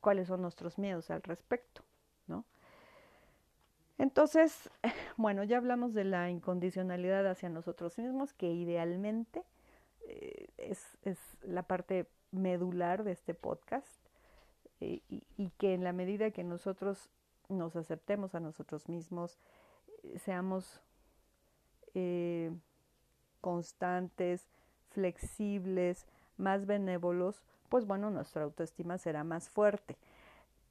cuáles 0.00 0.28
son 0.28 0.42
nuestros 0.42 0.78
miedos 0.78 1.10
al 1.10 1.22
respecto, 1.22 1.82
¿no? 2.26 2.44
Entonces, 4.02 4.68
bueno, 5.16 5.44
ya 5.44 5.58
hablamos 5.58 5.94
de 5.94 6.02
la 6.02 6.28
incondicionalidad 6.28 7.24
hacia 7.30 7.48
nosotros 7.48 7.98
mismos, 7.98 8.32
que 8.32 8.50
idealmente 8.50 9.44
eh, 10.08 10.48
es, 10.58 10.98
la 11.42 11.62
parte 11.62 12.08
medular 12.32 13.04
de 13.04 13.12
este 13.12 13.32
podcast 13.32 13.86
eh, 14.80 15.02
y, 15.08 15.50
que 15.50 15.74
en 15.74 15.84
la 15.84 15.92
medida 15.92 16.32
que 16.32 16.42
nosotros 16.42 17.10
nos 17.48 17.76
aceptemos 17.76 18.34
a 18.34 18.40
nosotros 18.40 18.88
mismos, 18.88 19.38
seamos 20.16 20.80
eh, 21.94 22.50
constantes, 23.40 24.48
flexibles, 24.90 26.06
más 26.38 26.66
benévolos, 26.66 27.40
pues 27.68 27.86
bueno, 27.86 28.10
nuestra 28.10 28.42
autoestima 28.42 28.98
será 28.98 29.22
más 29.22 29.48
fuerte. 29.48 29.96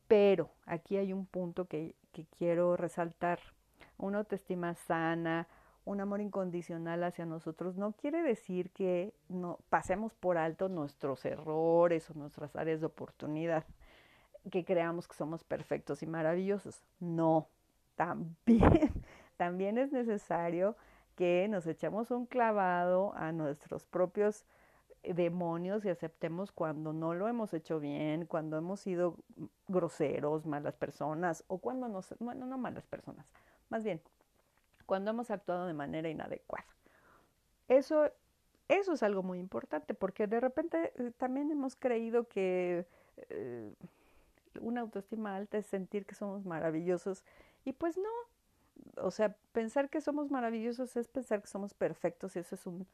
Pero 0.10 0.50
aquí 0.66 0.98
hay 0.98 1.14
un 1.14 1.26
punto 1.26 1.64
que, 1.70 1.96
que 2.12 2.26
quiero 2.38 2.78
resaltar. 2.78 3.40
Una 3.98 4.20
autoestima 4.20 4.74
sana, 4.76 5.48
un 5.86 6.00
amor 6.02 6.22
incondicional 6.22 7.04
hacia 7.04 7.26
nosotros 7.26 7.78
no 7.78 7.94
quiere 7.94 8.22
decir 8.22 8.72
que 8.72 9.14
no 9.30 9.60
pasemos 9.70 10.14
por 10.14 10.38
alto 10.38 10.70
nuestros 10.70 11.26
errores 11.26 12.10
o 12.10 12.14
nuestras 12.14 12.56
áreas 12.56 12.80
de 12.82 12.88
oportunidad, 12.88 13.66
que 14.52 14.64
creamos 14.66 15.08
que 15.08 15.16
somos 15.16 15.44
perfectos 15.44 16.04
y 16.04 16.08
maravillosos. 16.08 16.84
No, 17.00 17.48
también 17.96 18.36
también 19.42 19.80
es 19.80 19.92
necesario 19.92 20.76
que 21.16 21.48
nos 21.50 21.66
echemos 21.66 22.12
un 22.12 22.28
clavado 22.28 23.12
a 23.16 23.32
nuestros 23.32 23.86
propios 23.86 24.46
demonios 25.04 25.84
y 25.86 25.90
aceptemos 25.90 26.52
cuando 26.52 26.94
no 26.94 27.14
lo 27.14 27.28
hemos 27.28 27.54
hecho 27.54 27.80
bien, 27.80 28.26
cuando 28.26 28.58
hemos 28.58 28.80
sido 28.82 29.18
groseros, 29.68 30.46
malas 30.46 30.76
personas 30.76 31.44
o 31.48 31.58
cuando 31.58 31.88
nos, 31.88 32.14
bueno, 32.20 32.46
no 32.46 32.58
malas 32.58 32.86
personas, 32.86 33.26
más 33.70 33.84
bien, 33.84 34.02
cuando 34.86 35.12
hemos 35.12 35.32
actuado 35.32 35.66
de 35.66 35.74
manera 35.74 36.10
inadecuada. 36.10 36.66
Eso, 37.68 38.12
eso 38.68 38.94
es 38.94 39.04
algo 39.04 39.24
muy 39.24 39.40
importante 39.40 39.94
porque 39.94 40.28
de 40.28 40.40
repente 40.40 40.94
eh, 40.98 41.12
también 41.18 41.50
hemos 41.52 41.76
creído 41.76 42.28
que 42.28 42.86
eh, 43.30 43.74
una 44.60 44.82
autoestima 44.82 45.36
alta 45.36 45.58
es 45.58 45.66
sentir 45.66 46.06
que 46.06 46.16
somos 46.16 46.46
maravillosos 46.46 47.24
y 47.66 47.74
pues 47.74 47.98
no, 47.98 48.10
o 48.98 49.12
sea, 49.12 49.36
pensar 49.52 49.90
que 49.90 50.02
somos 50.02 50.30
maravillosos 50.30 50.96
es 50.98 51.08
pensar 51.08 51.42
que 51.42 51.48
somos 51.48 51.74
perfectos 51.74 52.36
y 52.36 52.40
eso 52.40 52.56
es 52.56 52.66
un, 52.68 52.86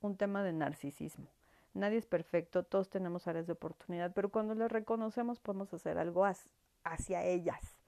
un 0.00 0.16
tema 0.16 0.42
de 0.44 0.52
narcisismo. 0.52 1.26
Nadie 1.74 1.98
es 1.98 2.06
perfecto, 2.06 2.64
todos 2.64 2.90
tenemos 2.90 3.26
áreas 3.26 3.46
de 3.46 3.54
oportunidad, 3.54 4.12
pero 4.12 4.28
cuando 4.28 4.54
las 4.54 4.70
reconocemos 4.70 5.40
podemos 5.40 5.72
hacer 5.72 5.98
algo 5.98 6.26
hacia 6.84 7.24
ellas. 7.24 7.78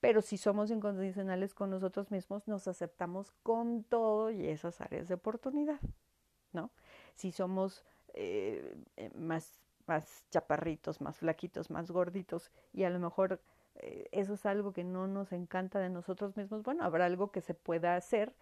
Pero 0.00 0.22
si 0.22 0.36
somos 0.36 0.70
incondicionales 0.70 1.54
con 1.54 1.70
nosotros 1.70 2.10
mismos, 2.10 2.46
nos 2.48 2.68
aceptamos 2.68 3.32
con 3.42 3.84
todo 3.84 4.30
y 4.30 4.48
esas 4.48 4.80
áreas 4.80 5.08
de 5.08 5.14
oportunidad, 5.14 5.80
¿no? 6.52 6.70
Si 7.14 7.32
somos 7.32 7.84
eh, 8.14 8.76
eh 8.96 9.10
más, 9.14 9.60
más 9.86 10.24
chaparritos, 10.30 11.00
más 11.00 11.18
flaquitos, 11.18 11.70
más 11.70 11.90
gorditos 11.90 12.50
y 12.72 12.84
a 12.84 12.90
lo 12.90 12.98
mejor 12.98 13.40
eh, 13.76 14.08
eso 14.12 14.34
es 14.34 14.46
algo 14.46 14.72
que 14.72 14.84
no 14.84 15.06
nos 15.06 15.32
encanta 15.32 15.78
de 15.78 15.88
nosotros 15.88 16.36
mismos, 16.36 16.62
bueno, 16.62 16.84
habrá 16.84 17.06
algo 17.06 17.30
que 17.30 17.40
se 17.40 17.54
pueda 17.54 17.96
hacer, 17.96 18.34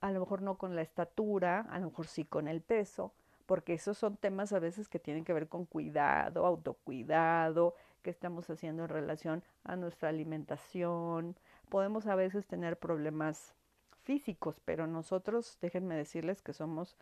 a 0.00 0.10
lo 0.10 0.20
mejor 0.20 0.42
no 0.42 0.58
con 0.58 0.74
la 0.74 0.82
estatura, 0.82 1.60
a 1.70 1.78
lo 1.78 1.86
mejor 1.86 2.06
sí 2.06 2.24
con 2.24 2.48
el 2.48 2.60
peso, 2.60 3.12
porque 3.46 3.74
esos 3.74 3.98
son 3.98 4.16
temas 4.16 4.52
a 4.52 4.58
veces 4.58 4.88
que 4.88 4.98
tienen 4.98 5.24
que 5.24 5.32
ver 5.32 5.48
con 5.48 5.66
cuidado, 5.66 6.46
autocuidado, 6.46 7.74
que 8.02 8.10
estamos 8.10 8.48
haciendo 8.50 8.84
en 8.84 8.88
relación 8.88 9.42
a 9.64 9.76
nuestra 9.76 10.10
alimentación. 10.10 11.36
Podemos 11.68 12.06
a 12.06 12.14
veces 12.14 12.46
tener 12.46 12.78
problemas 12.78 13.54
físicos, 14.02 14.60
pero 14.64 14.86
nosotros, 14.86 15.58
déjenme 15.60 15.96
decirles 15.96 16.42
que 16.42 16.52
somos 16.52 16.96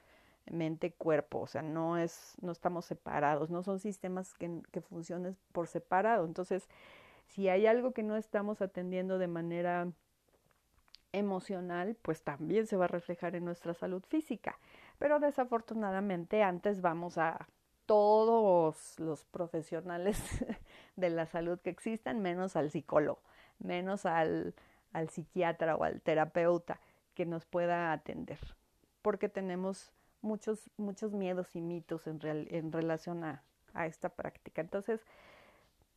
mente-cuerpo, 0.50 1.40
o 1.40 1.46
sea, 1.46 1.62
no 1.62 1.98
es, 1.98 2.34
no 2.40 2.52
estamos 2.52 2.84
separados, 2.84 3.50
no 3.50 3.62
son 3.62 3.78
sistemas 3.78 4.34
que, 4.34 4.62
que 4.70 4.80
funcionen 4.80 5.36
por 5.52 5.68
separado. 5.68 6.24
Entonces, 6.24 6.68
si 7.28 7.48
hay 7.48 7.66
algo 7.66 7.92
que 7.92 8.02
no 8.02 8.16
estamos 8.16 8.60
atendiendo 8.60 9.18
de 9.18 9.28
manera 9.28 9.88
emocional, 11.12 11.96
pues 12.02 12.22
también 12.22 12.66
se 12.66 12.76
va 12.76 12.86
a 12.86 12.88
reflejar 12.88 13.36
en 13.36 13.44
nuestra 13.44 13.74
salud 13.74 14.02
física. 14.08 14.58
Pero 15.02 15.18
desafortunadamente 15.18 16.44
antes 16.44 16.80
vamos 16.80 17.18
a 17.18 17.48
todos 17.86 18.94
los 19.00 19.24
profesionales 19.24 20.16
de 20.96 21.10
la 21.10 21.26
salud 21.26 21.58
que 21.58 21.70
existan, 21.70 22.20
menos 22.22 22.54
al 22.54 22.70
psicólogo, 22.70 23.20
menos 23.58 24.06
al, 24.06 24.54
al 24.92 25.08
psiquiatra 25.08 25.74
o 25.74 25.82
al 25.82 26.00
terapeuta 26.02 26.78
que 27.14 27.26
nos 27.26 27.44
pueda 27.46 27.92
atender, 27.92 28.38
porque 29.02 29.28
tenemos 29.28 29.92
muchos, 30.20 30.70
muchos 30.76 31.12
miedos 31.14 31.56
y 31.56 31.62
mitos 31.62 32.06
en, 32.06 32.20
en 32.22 32.70
relación 32.70 33.24
a, 33.24 33.42
a 33.74 33.86
esta 33.86 34.08
práctica. 34.08 34.60
Entonces, 34.60 35.00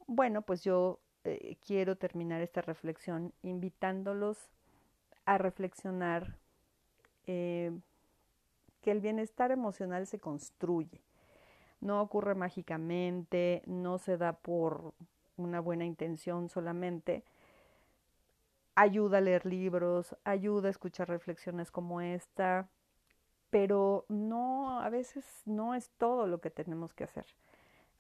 bueno, 0.08 0.42
pues 0.42 0.64
yo 0.64 1.00
eh, 1.26 1.58
quiero 1.64 1.96
terminar 1.96 2.42
esta 2.42 2.64
reflexión 2.64 3.34
invitándolos 3.44 4.50
a 5.26 5.38
reflexionar 5.38 6.40
eh, 7.28 7.72
que 8.86 8.92
el 8.92 9.02
bienestar 9.02 9.50
emocional 9.50 10.06
se 10.06 10.20
construye. 10.20 11.02
No 11.82 12.04
ocurre 12.04 12.36
mágicamente, 12.36 13.64
no 13.66 13.98
se 13.98 14.16
da 14.16 14.34
por 14.34 14.94
una 15.38 15.60
buena 15.60 15.86
intención 15.86 16.50
solamente. 16.50 17.24
Ayuda 18.76 19.18
a 19.18 19.22
leer 19.22 19.48
libros, 19.48 20.16
ayuda 20.24 20.68
a 20.68 20.70
escuchar 20.70 21.10
reflexiones 21.10 21.72
como 21.72 22.00
esta, 22.00 22.70
pero 23.50 24.06
no, 24.08 24.80
a 24.80 24.90
veces 24.90 25.26
no 25.46 25.74
es 25.74 25.90
todo 25.98 26.28
lo 26.28 26.40
que 26.40 26.52
tenemos 26.52 26.94
que 26.94 27.06
hacer. 27.06 27.26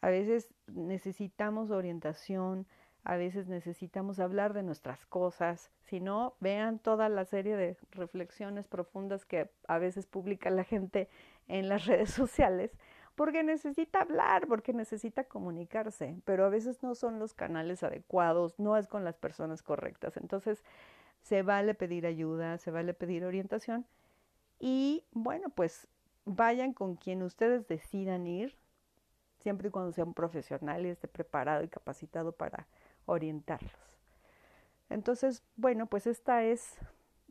A 0.01 0.09
veces 0.09 0.53
necesitamos 0.67 1.71
orientación, 1.71 2.67
a 3.05 3.17
veces 3.17 3.47
necesitamos 3.47 4.19
hablar 4.19 4.53
de 4.53 4.63
nuestras 4.63 5.05
cosas. 5.05 5.71
Si 5.83 5.99
no, 5.99 6.35
vean 6.39 6.79
toda 6.79 7.07
la 7.07 7.23
serie 7.23 7.55
de 7.55 7.77
reflexiones 7.91 8.67
profundas 8.67 9.25
que 9.25 9.51
a 9.67 9.77
veces 9.77 10.07
publica 10.07 10.49
la 10.49 10.63
gente 10.63 11.07
en 11.47 11.69
las 11.69 11.85
redes 11.85 12.09
sociales, 12.09 12.75
porque 13.15 13.43
necesita 13.43 14.01
hablar, 14.01 14.47
porque 14.47 14.73
necesita 14.73 15.23
comunicarse, 15.23 16.17
pero 16.25 16.45
a 16.45 16.49
veces 16.49 16.81
no 16.81 16.95
son 16.95 17.19
los 17.19 17.35
canales 17.35 17.83
adecuados, 17.83 18.59
no 18.59 18.75
es 18.75 18.87
con 18.87 19.03
las 19.03 19.15
personas 19.15 19.61
correctas. 19.61 20.17
Entonces, 20.17 20.63
se 21.21 21.43
vale 21.43 21.75
pedir 21.75 22.07
ayuda, 22.07 22.57
se 22.57 22.71
vale 22.71 22.95
pedir 22.95 23.23
orientación 23.23 23.85
y 24.59 25.05
bueno, 25.11 25.49
pues 25.49 25.87
vayan 26.25 26.73
con 26.73 26.95
quien 26.95 27.21
ustedes 27.21 27.67
decidan 27.67 28.25
ir, 28.25 28.57
siempre 29.39 29.67
y 29.67 29.71
cuando 29.71 29.91
sea 29.91 30.05
un 30.05 30.15
profesional 30.15 30.85
y 30.87 30.89
esté 30.89 31.07
preparado 31.07 31.63
y 31.63 31.67
capacitado 31.67 32.31
para 32.31 32.67
orientarlos. 33.05 33.73
Entonces, 34.89 35.43
bueno, 35.55 35.87
pues 35.87 36.07
esta 36.07 36.43
es 36.43 36.77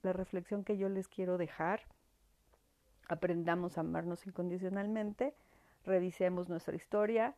la 0.02 0.12
reflexión 0.12 0.64
que 0.64 0.76
yo 0.76 0.88
les 0.88 1.08
quiero 1.08 1.38
dejar. 1.38 1.82
Aprendamos 3.08 3.76
a 3.76 3.82
amarnos 3.82 4.26
incondicionalmente, 4.26 5.34
revisemos 5.84 6.48
nuestra 6.48 6.74
historia 6.74 7.34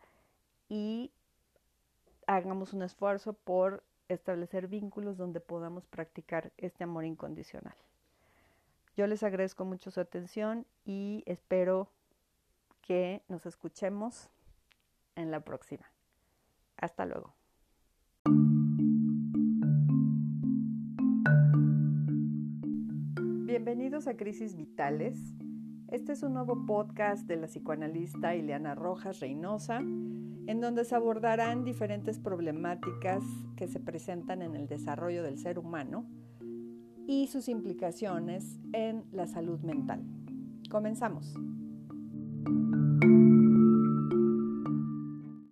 y 0.68 1.10
hagamos 2.26 2.72
un 2.72 2.82
esfuerzo 2.82 3.32
por 3.32 3.82
establecer 4.08 4.68
vínculos 4.68 5.16
donde 5.16 5.40
podamos 5.40 5.86
practicar 5.86 6.52
este 6.56 6.84
amor 6.84 7.04
incondicional. 7.04 7.74
Yo 8.96 9.06
les 9.06 9.22
agradezco 9.22 9.64
mucho 9.64 9.90
su 9.90 10.00
atención 10.00 10.66
y 10.84 11.22
espero 11.26 11.90
que 12.80 13.22
nos 13.28 13.44
escuchemos 13.44 14.30
en 15.16 15.30
la 15.30 15.40
próxima. 15.40 15.90
Hasta 16.76 17.04
luego. 17.04 17.45
Bienvenidos 23.56 24.06
a 24.06 24.18
Crisis 24.18 24.54
Vitales. 24.54 25.18
Este 25.88 26.12
es 26.12 26.22
un 26.22 26.34
nuevo 26.34 26.66
podcast 26.66 27.26
de 27.26 27.36
la 27.36 27.46
psicoanalista 27.46 28.36
Ileana 28.36 28.74
Rojas 28.74 29.18
Reynosa, 29.20 29.78
en 29.78 30.60
donde 30.60 30.84
se 30.84 30.94
abordarán 30.94 31.64
diferentes 31.64 32.18
problemáticas 32.18 33.24
que 33.56 33.66
se 33.66 33.80
presentan 33.80 34.42
en 34.42 34.56
el 34.56 34.66
desarrollo 34.68 35.22
del 35.22 35.38
ser 35.38 35.58
humano 35.58 36.06
y 37.06 37.28
sus 37.28 37.48
implicaciones 37.48 38.60
en 38.74 39.06
la 39.10 39.26
salud 39.26 39.60
mental. 39.60 40.04
Comenzamos. 40.68 41.34